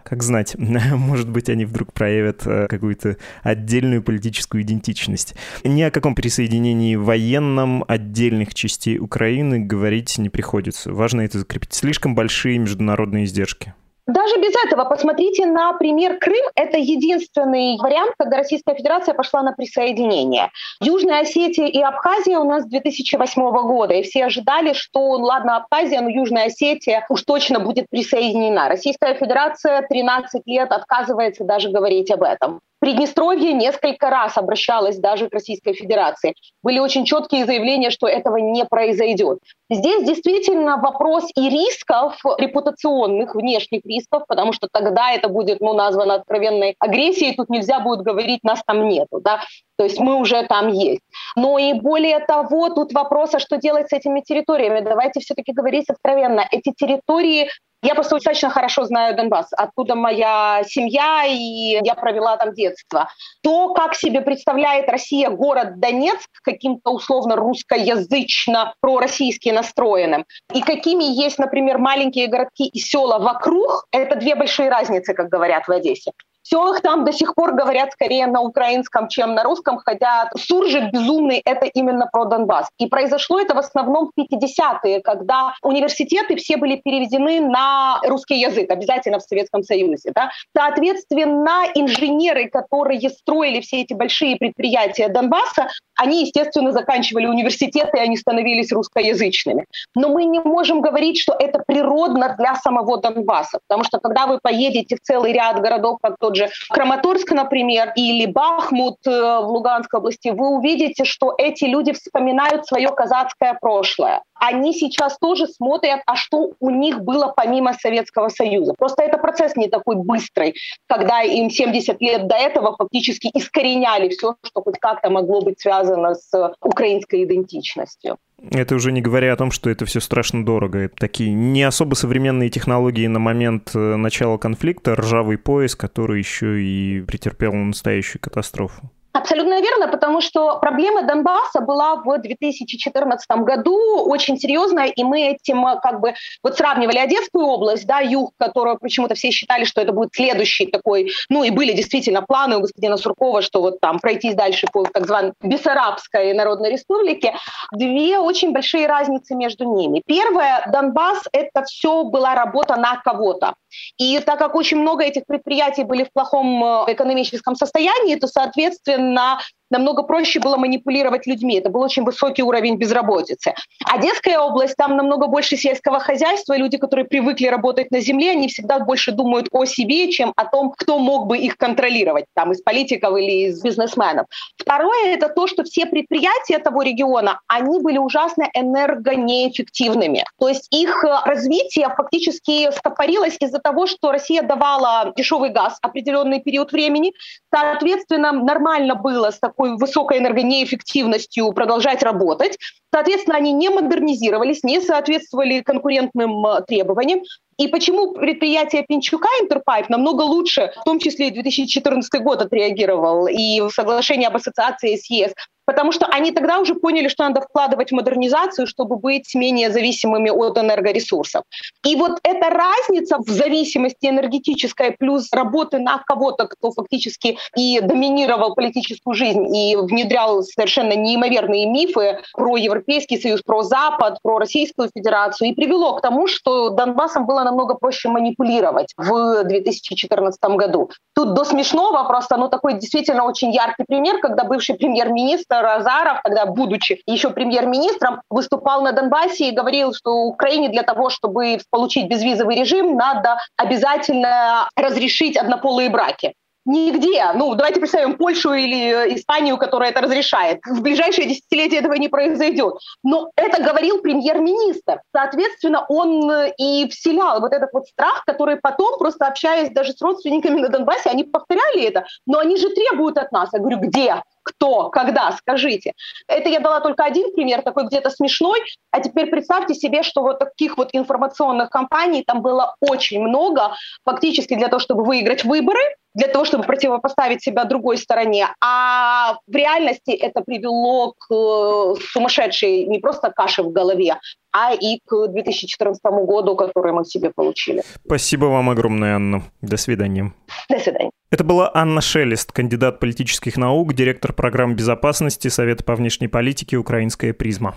как 0.04 0.22
знать, 0.22 0.54
может 0.58 1.28
быть, 1.28 1.48
они 1.48 1.64
вдруг 1.64 1.92
проявят 1.92 2.46
э, 2.46 2.68
какую-то 2.68 3.16
отдельную 3.42 4.04
политическую 4.04 4.62
идентичность. 4.62 5.34
Ни 5.64 5.82
о 5.82 5.90
каком 5.90 6.14
присоединении 6.14 6.94
военном 6.94 7.84
отдельных 7.88 8.54
частей 8.54 8.98
Украины 8.98 9.58
говорить 9.58 10.16
не 10.18 10.28
приходится. 10.28 10.92
Важно 10.92 11.22
это 11.22 11.40
закрепить. 11.40 11.74
Слишком 11.74 12.14
большие 12.14 12.58
международные 12.58 13.24
издержки. 13.24 13.74
Даже 14.06 14.36
без 14.40 14.52
этого 14.64 14.84
посмотрите 14.84 15.46
на 15.46 15.72
пример 15.74 16.18
Крым. 16.18 16.44
Это 16.56 16.76
единственный 16.76 17.78
вариант, 17.78 18.14
когда 18.18 18.38
Российская 18.38 18.74
Федерация 18.74 19.14
пошла 19.14 19.42
на 19.42 19.52
присоединение. 19.52 20.50
Южная 20.80 21.20
Осетия 21.20 21.66
и 21.66 21.80
Абхазия 21.80 22.38
у 22.38 22.44
нас 22.44 22.64
с 22.64 22.66
2008 22.66 23.42
года. 23.62 23.94
И 23.94 24.02
все 24.02 24.24
ожидали, 24.24 24.72
что, 24.72 25.18
ну 25.18 25.24
ладно, 25.24 25.56
Абхазия, 25.56 26.00
но 26.00 26.08
Южная 26.08 26.46
Осетия 26.46 27.06
уж 27.08 27.22
точно 27.22 27.60
будет 27.60 27.86
присоединена. 27.90 28.68
Российская 28.68 29.14
Федерация 29.14 29.82
13 29.82 30.42
лет 30.46 30.72
отказывается 30.72 31.44
даже 31.44 31.70
говорить 31.70 32.10
об 32.10 32.24
этом. 32.24 32.60
Приднестровье 32.82 33.52
несколько 33.52 34.10
раз 34.10 34.36
обращалось 34.36 34.98
даже 34.98 35.28
к 35.28 35.32
Российской 35.32 35.72
Федерации. 35.72 36.34
Были 36.64 36.80
очень 36.80 37.04
четкие 37.04 37.46
заявления, 37.46 37.90
что 37.90 38.08
этого 38.08 38.38
не 38.38 38.64
произойдет. 38.64 39.38
Здесь 39.70 40.04
действительно 40.04 40.78
вопрос 40.78 41.30
и 41.36 41.48
рисков, 41.48 42.20
репутационных, 42.38 43.36
внешних 43.36 43.82
рисков, 43.84 44.24
потому 44.26 44.52
что 44.52 44.66
тогда 44.68 45.12
это 45.12 45.28
будет 45.28 45.60
ну, 45.60 45.74
названо 45.74 46.14
откровенной 46.14 46.74
агрессией, 46.80 47.36
тут 47.36 47.50
нельзя 47.50 47.78
будет 47.78 48.00
говорить, 48.00 48.42
нас 48.42 48.60
там 48.66 48.88
нету. 48.88 49.20
Да? 49.20 49.42
То 49.78 49.84
есть 49.84 50.00
мы 50.00 50.16
уже 50.16 50.44
там 50.48 50.66
есть. 50.66 51.02
Но 51.36 51.58
и 51.58 51.74
более 51.74 52.18
того, 52.18 52.68
тут 52.70 52.92
вопрос, 52.92 53.32
а 53.36 53.38
что 53.38 53.58
делать 53.58 53.90
с 53.90 53.92
этими 53.92 54.22
территориями? 54.22 54.80
Давайте 54.80 55.20
все-таки 55.20 55.52
говорить 55.52 55.88
откровенно. 55.88 56.44
Эти 56.50 56.72
территории 56.76 57.48
я 57.82 57.94
просто 57.94 58.14
достаточно 58.16 58.50
хорошо 58.50 58.84
знаю 58.84 59.16
Донбасс. 59.16 59.48
Оттуда 59.56 59.94
моя 59.94 60.62
семья, 60.66 61.24
и 61.26 61.80
я 61.84 61.94
провела 61.94 62.36
там 62.36 62.54
детство. 62.54 63.08
То, 63.42 63.74
как 63.74 63.94
себе 63.94 64.20
представляет 64.20 64.88
Россия 64.88 65.30
город 65.30 65.80
Донецк, 65.80 66.28
каким-то 66.42 66.92
условно 66.92 67.36
русскоязычно 67.36 68.74
пророссийски 68.80 69.50
настроенным, 69.50 70.24
и 70.54 70.60
какими 70.60 71.04
есть, 71.04 71.38
например, 71.38 71.78
маленькие 71.78 72.28
городки 72.28 72.66
и 72.68 72.78
села 72.78 73.18
вокруг, 73.18 73.86
это 73.90 74.16
две 74.16 74.34
большие 74.34 74.70
разницы, 74.70 75.14
как 75.14 75.28
говорят 75.28 75.66
в 75.66 75.72
Одессе. 75.72 76.12
Все 76.42 76.74
их 76.74 76.80
там 76.82 77.04
до 77.04 77.12
сих 77.12 77.34
пор 77.34 77.52
говорят 77.52 77.92
скорее 77.92 78.26
на 78.26 78.40
украинском, 78.40 79.08
чем 79.08 79.34
на 79.34 79.42
русском, 79.42 79.78
хотя 79.78 80.30
суржик 80.36 80.92
безумный— 80.92 81.40
это 81.44 81.66
именно 81.66 82.08
про 82.12 82.24
Донбасс. 82.24 82.68
И 82.78 82.86
произошло 82.86 83.40
это 83.40 83.54
в 83.54 83.58
основном 83.58 84.10
в 84.14 84.20
50-е, 84.20 85.00
когда 85.00 85.54
университеты 85.62 86.36
все 86.36 86.56
были 86.56 86.76
переведены 86.76 87.40
на 87.40 88.00
русский 88.04 88.40
язык, 88.40 88.70
обязательно 88.70 89.18
в 89.18 89.22
Советском 89.22 89.62
Союзе. 89.62 90.12
Да? 90.14 90.30
Соответственно, 90.56 91.66
инженеры, 91.74 92.48
которые 92.48 93.00
строили 93.10 93.60
все 93.60 93.82
эти 93.82 93.94
большие 93.94 94.36
предприятия 94.36 95.08
Донбасса, 95.08 95.68
они, 95.96 96.22
естественно, 96.22 96.72
заканчивали 96.72 97.26
университеты, 97.26 97.98
и 97.98 98.00
они 98.00 98.16
становились 98.16 98.72
русскоязычными. 98.72 99.66
Но 99.94 100.08
мы 100.08 100.24
не 100.24 100.40
можем 100.40 100.80
говорить, 100.80 101.18
что 101.18 101.34
это 101.38 101.62
природно 101.66 102.34
для 102.38 102.54
самого 102.56 102.98
Донбасса, 102.98 103.60
потому 103.68 103.84
что 103.84 103.98
когда 103.98 104.26
вы 104.26 104.38
поедете 104.42 104.96
в 104.96 105.00
целый 105.00 105.32
ряд 105.32 105.60
городов, 105.60 105.98
как 106.02 106.16
тот 106.32 106.36
же 106.36 106.48
Краматорск, 106.70 107.30
например, 107.32 107.92
или 107.96 108.26
Бахмут 108.26 108.98
э, 109.06 109.10
в 109.10 109.46
Луганской 109.48 110.00
области, 110.00 110.28
вы 110.28 110.56
увидите, 110.56 111.04
что 111.04 111.34
эти 111.36 111.64
люди 111.64 111.92
вспоминают 111.92 112.66
свое 112.66 112.88
казацкое 112.88 113.58
прошлое. 113.60 114.22
Они 114.34 114.72
сейчас 114.72 115.18
тоже 115.18 115.46
смотрят, 115.46 116.00
а 116.06 116.16
что 116.16 116.52
у 116.58 116.70
них 116.70 117.00
было 117.02 117.32
помимо 117.36 117.74
Советского 117.74 118.28
Союза. 118.28 118.74
Просто 118.76 119.02
это 119.02 119.18
процесс 119.18 119.56
не 119.56 119.68
такой 119.68 119.96
быстрый, 119.96 120.54
когда 120.88 121.20
им 121.22 121.50
70 121.50 122.00
лет 122.00 122.26
до 122.26 122.36
этого 122.36 122.76
фактически 122.76 123.30
искореняли 123.34 124.08
все, 124.08 124.34
что 124.42 124.62
хоть 124.62 124.78
как-то 124.78 125.10
могло 125.10 125.42
быть 125.42 125.60
связано 125.60 126.14
с 126.14 126.54
украинской 126.60 127.24
идентичностью. 127.24 128.18
Это 128.50 128.74
уже 128.74 128.90
не 128.92 129.00
говоря 129.00 129.32
о 129.32 129.36
том, 129.36 129.50
что 129.50 129.70
это 129.70 129.84
все 129.86 130.00
страшно 130.00 130.44
дорого. 130.44 130.78
Это 130.78 130.96
такие 130.96 131.32
не 131.32 131.62
особо 131.62 131.94
современные 131.94 132.50
технологии 132.50 133.06
на 133.06 133.18
момент 133.18 133.70
э, 133.74 133.96
начала 133.96 134.36
конфликта, 134.36 134.96
ржавый 134.96 135.38
пояс, 135.38 135.76
который 135.76 136.18
еще 136.18 136.60
и 136.60 137.02
претерпел 137.02 137.52
настоящую 137.52 138.20
катастрофу. 138.20 138.90
Абсолютно 139.12 139.60
верно, 139.60 139.88
потому 139.88 140.22
что 140.22 140.58
проблема 140.58 141.02
Донбасса 141.02 141.60
была 141.60 141.96
в 141.96 142.18
2014 142.18 143.30
году 143.38 143.76
очень 144.06 144.38
серьезная, 144.38 144.86
и 144.86 145.04
мы 145.04 145.32
этим 145.32 145.66
э, 145.66 145.78
как 145.82 146.00
бы 146.00 146.14
вот 146.42 146.56
сравнивали 146.56 146.96
Одесскую 146.96 147.44
область, 147.44 147.86
да, 147.86 148.00
юг, 148.00 148.32
которую 148.38 148.78
почему-то 148.78 149.14
все 149.14 149.30
считали, 149.30 149.64
что 149.64 149.82
это 149.82 149.92
будет 149.92 150.14
следующий 150.14 150.66
такой, 150.66 151.10
ну 151.28 151.44
и 151.44 151.50
были 151.50 151.72
действительно 151.72 152.22
планы 152.22 152.56
у 152.56 152.60
господина 152.60 152.96
Суркова, 152.96 153.42
что 153.42 153.60
вот 153.60 153.80
там 153.80 153.98
пройтись 154.00 154.34
дальше 154.34 154.66
по 154.72 154.84
так 154.84 155.06
званой 155.06 155.32
Бессарабской 155.42 156.32
Народной 156.32 156.70
Республике. 156.70 157.34
Две 157.72 158.18
очень 158.18 158.52
большие 158.52 158.86
разницы 158.86 159.34
между 159.34 159.64
ними. 159.64 160.02
Первое, 160.06 160.66
Донбасс— 160.72 161.24
это 161.32 161.64
все 161.64 162.04
была 162.04 162.34
работа 162.34 162.76
на 162.76 162.96
кого-то. 162.96 163.54
И 163.98 164.18
так 164.20 164.38
как 164.38 164.54
очень 164.54 164.78
много 164.78 165.04
этих 165.04 165.26
предприятий 165.26 165.84
были 165.84 166.04
в 166.04 166.12
плохом 166.12 166.64
э, 166.64 166.92
экономическом 166.92 167.56
состоянии, 167.56 168.16
то, 168.16 168.26
соответственно, 168.26 169.01
na 169.10 169.38
намного 169.72 170.02
проще 170.02 170.38
было 170.38 170.56
манипулировать 170.56 171.26
людьми. 171.26 171.58
Это 171.58 171.70
был 171.70 171.80
очень 171.80 172.04
высокий 172.04 172.42
уровень 172.42 172.76
безработицы. 172.76 173.54
Одесская 173.84 174.38
область, 174.38 174.76
там 174.76 174.96
намного 174.96 175.26
больше 175.26 175.56
сельского 175.56 175.98
хозяйства, 175.98 176.54
и 176.54 176.58
люди, 176.58 176.78
которые 176.78 177.06
привыкли 177.06 177.46
работать 177.46 177.90
на 177.90 178.00
земле, 178.00 178.30
они 178.30 178.48
всегда 178.48 178.78
больше 178.78 179.12
думают 179.12 179.48
о 179.50 179.64
себе, 179.64 180.10
чем 180.12 180.32
о 180.36 180.44
том, 180.44 180.72
кто 180.76 180.98
мог 180.98 181.26
бы 181.26 181.38
их 181.38 181.56
контролировать, 181.56 182.26
там, 182.34 182.52
из 182.52 182.62
политиков 182.62 183.16
или 183.16 183.48
из 183.48 183.62
бизнесменов. 183.62 184.26
Второе– 184.56 185.06
это 185.14 185.28
то, 185.28 185.46
что 185.46 185.64
все 185.64 185.86
предприятия 185.86 186.58
того 186.58 186.82
региона, 186.82 187.40
они 187.48 187.80
были 187.80 187.98
ужасно 187.98 188.48
энергонеэффективными. 188.54 190.24
То 190.38 190.48
есть 190.48 190.68
их 190.70 191.04
э, 191.04 191.08
развитие 191.24 191.88
фактически 191.96 192.70
стопорилось 192.70 193.36
из-за 193.40 193.58
того, 193.58 193.86
что 193.86 194.12
Россия 194.12 194.42
давала 194.42 195.12
дешевый 195.16 195.50
газ 195.50 195.78
определенный 195.82 196.40
период 196.40 196.72
времени. 196.72 197.12
Соответственно, 197.54 198.32
нормально 198.32 198.94
было 198.94 199.30
с 199.30 199.38
такой 199.38 199.61
такой 199.62 199.76
высокой 199.76 200.18
энергонеэффективностью 200.18 201.52
продолжать 201.52 202.02
работать. 202.02 202.58
Соответственно, 202.92 203.36
они 203.36 203.52
не 203.52 203.70
модернизировались, 203.70 204.64
не 204.64 204.80
соответствовали 204.80 205.60
конкурентным 205.60 206.44
э, 206.46 206.62
требованиям. 206.66 207.22
И 207.58 207.68
почему 207.68 208.12
предприятие 208.12 208.84
Пинчука 208.86 209.28
Интерпайп 209.40 209.88
намного 209.88 210.22
лучше, 210.22 210.72
в 210.80 210.84
том 210.84 210.98
числе 210.98 211.28
и 211.28 211.30
2014 211.30 212.22
год 212.22 212.42
отреагировал, 212.42 213.26
и 213.26 213.60
соглашение 213.70 214.28
об 214.28 214.36
ассоциации 214.36 214.96
с 214.96 215.10
ЕС, 215.10 215.32
потому 215.64 215.92
что 215.92 216.06
они 216.06 216.32
тогда 216.32 216.58
уже 216.58 216.74
поняли, 216.74 217.08
что 217.08 217.24
надо 217.24 217.40
вкладывать 217.40 217.90
в 217.90 217.94
модернизацию, 217.94 218.66
чтобы 218.66 218.96
быть 218.96 219.34
менее 219.34 219.70
зависимыми 219.70 220.30
от 220.30 220.58
энергоресурсов. 220.58 221.44
И 221.86 221.96
вот 221.96 222.18
эта 222.22 222.50
разница 222.50 223.18
в 223.18 223.28
зависимости 223.28 224.06
энергетической 224.06 224.92
плюс 224.92 225.32
работы 225.32 225.78
на 225.78 225.98
кого-то, 225.98 226.46
кто 226.46 226.72
фактически 226.72 227.38
и 227.56 227.80
доминировал 227.80 228.54
политическую 228.54 229.14
жизнь 229.14 229.54
и 229.54 229.76
внедрял 229.76 230.42
совершенно 230.42 230.94
неимоверные 230.94 231.66
мифы 231.66 232.18
про 232.34 232.56
Европейский 232.56 233.20
Союз, 233.20 233.42
про 233.42 233.62
Запад, 233.62 234.18
про 234.22 234.38
Российскую 234.38 234.90
Федерацию, 234.94 235.50
и 235.50 235.54
привело 235.54 235.94
к 235.96 236.02
тому, 236.02 236.26
что 236.26 236.70
Донбассом 236.70 237.26
было 237.26 237.41
намного 237.44 237.74
проще 237.74 238.08
манипулировать 238.08 238.92
в 238.96 239.44
2014 239.44 240.42
году. 240.56 240.90
Тут 241.14 241.34
до 241.34 241.44
смешного 241.44 242.04
просто, 242.04 242.36
ну 242.36 242.48
такой 242.48 242.74
действительно 242.74 243.24
очень 243.24 243.52
яркий 243.52 243.84
пример, 243.86 244.20
когда 244.20 244.44
бывший 244.44 244.76
премьер-министр 244.76 245.32
министр 245.32 245.66
Азаров, 245.66 246.20
тогда 246.24 246.46
будучи 246.46 247.00
еще 247.06 247.30
премьер-министром, 247.30 248.22
выступал 248.30 248.82
на 248.82 248.92
Донбассе 248.92 249.48
и 249.48 249.54
говорил, 249.54 249.94
что 249.94 250.10
Украине 250.24 250.68
для 250.68 250.82
того, 250.82 251.10
чтобы 251.10 251.58
получить 251.70 252.08
безвизовый 252.08 252.56
режим, 252.56 252.96
надо 252.96 253.38
обязательно 253.56 254.68
разрешить 254.76 255.36
однополые 255.36 255.90
браки. 255.90 256.34
Нигде. 256.64 257.24
Ну, 257.34 257.54
давайте 257.56 257.80
представим 257.80 258.16
Польшу 258.16 258.52
или 258.52 259.16
Испанию, 259.16 259.58
которая 259.58 259.90
это 259.90 260.00
разрешает. 260.00 260.60
В 260.64 260.80
ближайшие 260.80 261.26
десятилетия 261.28 261.78
этого 261.78 261.94
не 261.94 262.08
произойдет. 262.08 262.74
Но 263.02 263.30
это 263.34 263.60
говорил 263.62 264.00
премьер-министр. 264.00 265.00
Соответственно, 265.12 265.84
он 265.88 266.30
и 266.58 266.88
вселял 266.88 267.40
вот 267.40 267.52
этот 267.52 267.70
вот 267.72 267.86
страх, 267.88 268.22
который 268.26 268.56
потом, 268.56 268.96
просто 268.98 269.26
общаясь 269.26 269.70
даже 269.70 269.92
с 269.92 270.00
родственниками 270.00 270.60
на 270.60 270.68
Донбассе, 270.68 271.10
они 271.10 271.24
повторяли 271.24 271.82
это. 271.84 272.04
Но 272.26 272.38
они 272.38 272.56
же 272.56 272.68
требуют 272.68 273.18
от 273.18 273.32
нас. 273.32 273.48
Я 273.52 273.58
говорю, 273.58 273.78
где? 273.78 274.22
Кто? 274.44 274.88
Когда? 274.90 275.32
Скажите. 275.32 275.92
Это 276.28 276.48
я 276.48 276.60
дала 276.60 276.80
только 276.80 277.04
один 277.04 277.32
пример, 277.32 277.62
такой 277.62 277.86
где-то 277.86 278.10
смешной. 278.10 278.60
А 278.92 279.00
теперь 279.00 279.26
представьте 279.26 279.74
себе, 279.74 280.02
что 280.02 280.22
вот 280.22 280.38
таких 280.38 280.76
вот 280.76 280.90
информационных 280.92 281.70
кампаний 281.70 282.22
там 282.24 282.42
было 282.42 282.76
очень 282.80 283.20
много, 283.20 283.74
фактически 284.04 284.54
для 284.54 284.68
того, 284.68 284.78
чтобы 284.78 285.04
выиграть 285.04 285.44
выборы, 285.44 285.80
для 286.14 286.28
того, 286.28 286.44
чтобы 286.44 286.64
противопоставить 286.64 287.42
себя 287.42 287.64
другой 287.64 287.98
стороне. 287.98 288.48
А 288.60 289.36
в 289.46 289.54
реальности 289.54 290.10
это 290.10 290.42
привело 290.42 291.14
к 291.18 291.32
э, 291.32 291.94
сумасшедшей 292.12 292.86
не 292.86 292.98
просто 292.98 293.30
каше 293.30 293.62
в 293.62 293.72
голове, 293.72 294.18
а 294.52 294.74
и 294.74 295.00
к 295.06 295.28
2014 295.28 296.00
году, 296.04 296.56
который 296.56 296.92
мы 296.92 297.04
себе 297.04 297.30
получили. 297.30 297.82
Спасибо 298.04 298.46
вам 298.46 298.70
огромное, 298.70 299.16
Анна. 299.16 299.42
До 299.62 299.76
свидания. 299.76 300.32
До 300.68 300.78
свидания. 300.78 301.10
Это 301.30 301.44
была 301.44 301.70
Анна 301.72 302.02
Шелест, 302.02 302.52
кандидат 302.52 303.00
политических 303.00 303.56
наук, 303.56 303.94
директор 303.94 304.34
программ 304.34 304.76
безопасности 304.76 305.48
Совета 305.48 305.82
по 305.82 305.94
внешней 305.94 306.28
политике 306.28 306.76
«Украинская 306.76 307.32
призма». 307.32 307.74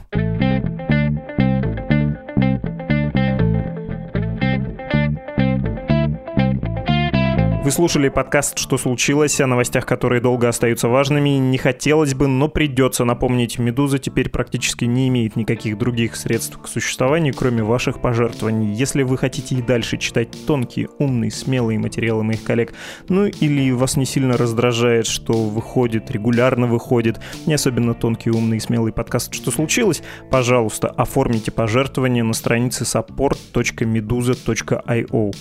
Вы 7.65 7.71
слушали 7.71 8.09
подкаст 8.09 8.59
«Что 8.59 8.77
случилось?» 8.77 9.41
о 9.41 9.47
новостях, 9.47 9.87
которые 9.87 10.21
долго 10.21 10.47
остаются 10.47 10.87
важными. 10.87 11.29
Не 11.29 11.57
хотелось 11.57 12.13
бы, 12.13 12.27
но 12.27 12.47
придется 12.47 13.05
напомнить, 13.05 13.57
«Медуза» 13.57 13.97
теперь 13.97 14.29
практически 14.29 14.85
не 14.85 15.07
имеет 15.07 15.35
никаких 15.35 15.79
других 15.79 16.15
средств 16.15 16.59
к 16.61 16.67
существованию, 16.67 17.33
кроме 17.33 17.63
ваших 17.63 18.01
пожертвований. 18.01 18.71
Если 18.71 19.01
вы 19.01 19.17
хотите 19.17 19.55
и 19.55 19.63
дальше 19.63 19.97
читать 19.97 20.27
тонкие, 20.45 20.89
умные, 20.99 21.31
смелые 21.31 21.79
материалы 21.79 22.23
моих 22.23 22.43
коллег, 22.43 22.75
ну 23.09 23.25
или 23.25 23.71
вас 23.71 23.97
не 23.97 24.05
сильно 24.05 24.37
раздражает, 24.37 25.07
что 25.07 25.33
выходит, 25.33 26.11
регулярно 26.11 26.67
выходит, 26.67 27.19
не 27.47 27.55
особенно 27.55 27.95
тонкий, 27.95 28.29
умный 28.29 28.59
смелый 28.59 28.93
подкаст 28.93 29.33
«Что 29.33 29.49
случилось?», 29.49 30.03
пожалуйста, 30.29 30.89
оформите 30.89 31.49
пожертвование 31.49 32.23
на 32.23 32.33
странице 32.33 32.83
support.meduza.io. 32.83 35.35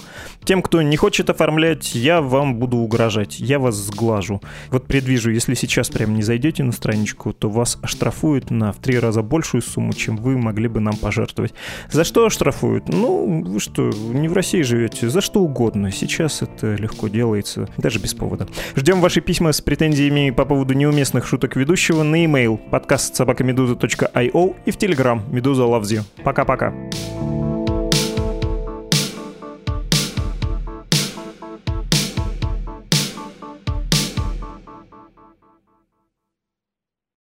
Тем, 0.47 0.63
кто 0.63 0.81
не 0.81 0.97
хочет 0.97 1.29
оформлять, 1.29 1.95
я 1.95 2.14
вам 2.21 2.57
буду 2.57 2.79
угрожать, 2.79 3.41
я 3.41 3.59
вас 3.59 3.75
сглажу. 3.75 4.41
Вот 4.71 4.87
предвижу, 4.87 5.31
если 5.31 5.55
сейчас 5.55 5.89
прям 5.89 6.15
не 6.15 6.23
зайдете 6.23 6.63
на 6.65 6.73
страничку, 6.73 7.33
то 7.33 7.49
вас 7.49 7.79
оштрафуют 7.83 8.51
на 8.51 8.73
в 8.73 8.77
три 8.77 8.99
раза 8.99 9.23
большую 9.23 9.63
сумму, 9.63 9.93
чем 9.93 10.17
вы 10.17 10.37
могли 10.37 10.69
бы 10.69 10.81
нам 10.81 10.97
пожертвовать. 10.97 11.55
За 11.91 12.05
что 12.05 12.27
оштрафуют? 12.27 12.89
Ну, 12.89 13.43
вы 13.45 13.61
что, 13.61 13.91
не 13.91 14.29
в 14.29 14.33
России 14.33 14.63
живете, 14.63 15.09
за 15.09 15.21
что 15.21 15.41
угодно. 15.41 15.91
Сейчас 15.91 16.43
это 16.43 16.75
легко 16.75 17.09
делается, 17.09 17.69
даже 17.77 17.99
без 17.99 18.15
повода. 18.15 18.49
Ждем 18.77 19.01
ваши 19.01 19.21
письма 19.21 19.53
с 19.53 19.61
претензиями 19.61 20.31
по 20.31 20.45
поводу 20.45 20.75
неуместных 20.75 21.27
шуток 21.27 21.57
ведущего 21.57 22.03
на 22.03 22.17
e-mail 22.17 22.59
подкаст 22.71 23.17
собакамедуза.io 23.17 24.57
и 24.65 24.71
в 24.71 24.77
Telegram 24.77 25.21
Медуза 25.31 25.63
Loves. 25.63 26.03
Пока-пока. 26.23 26.73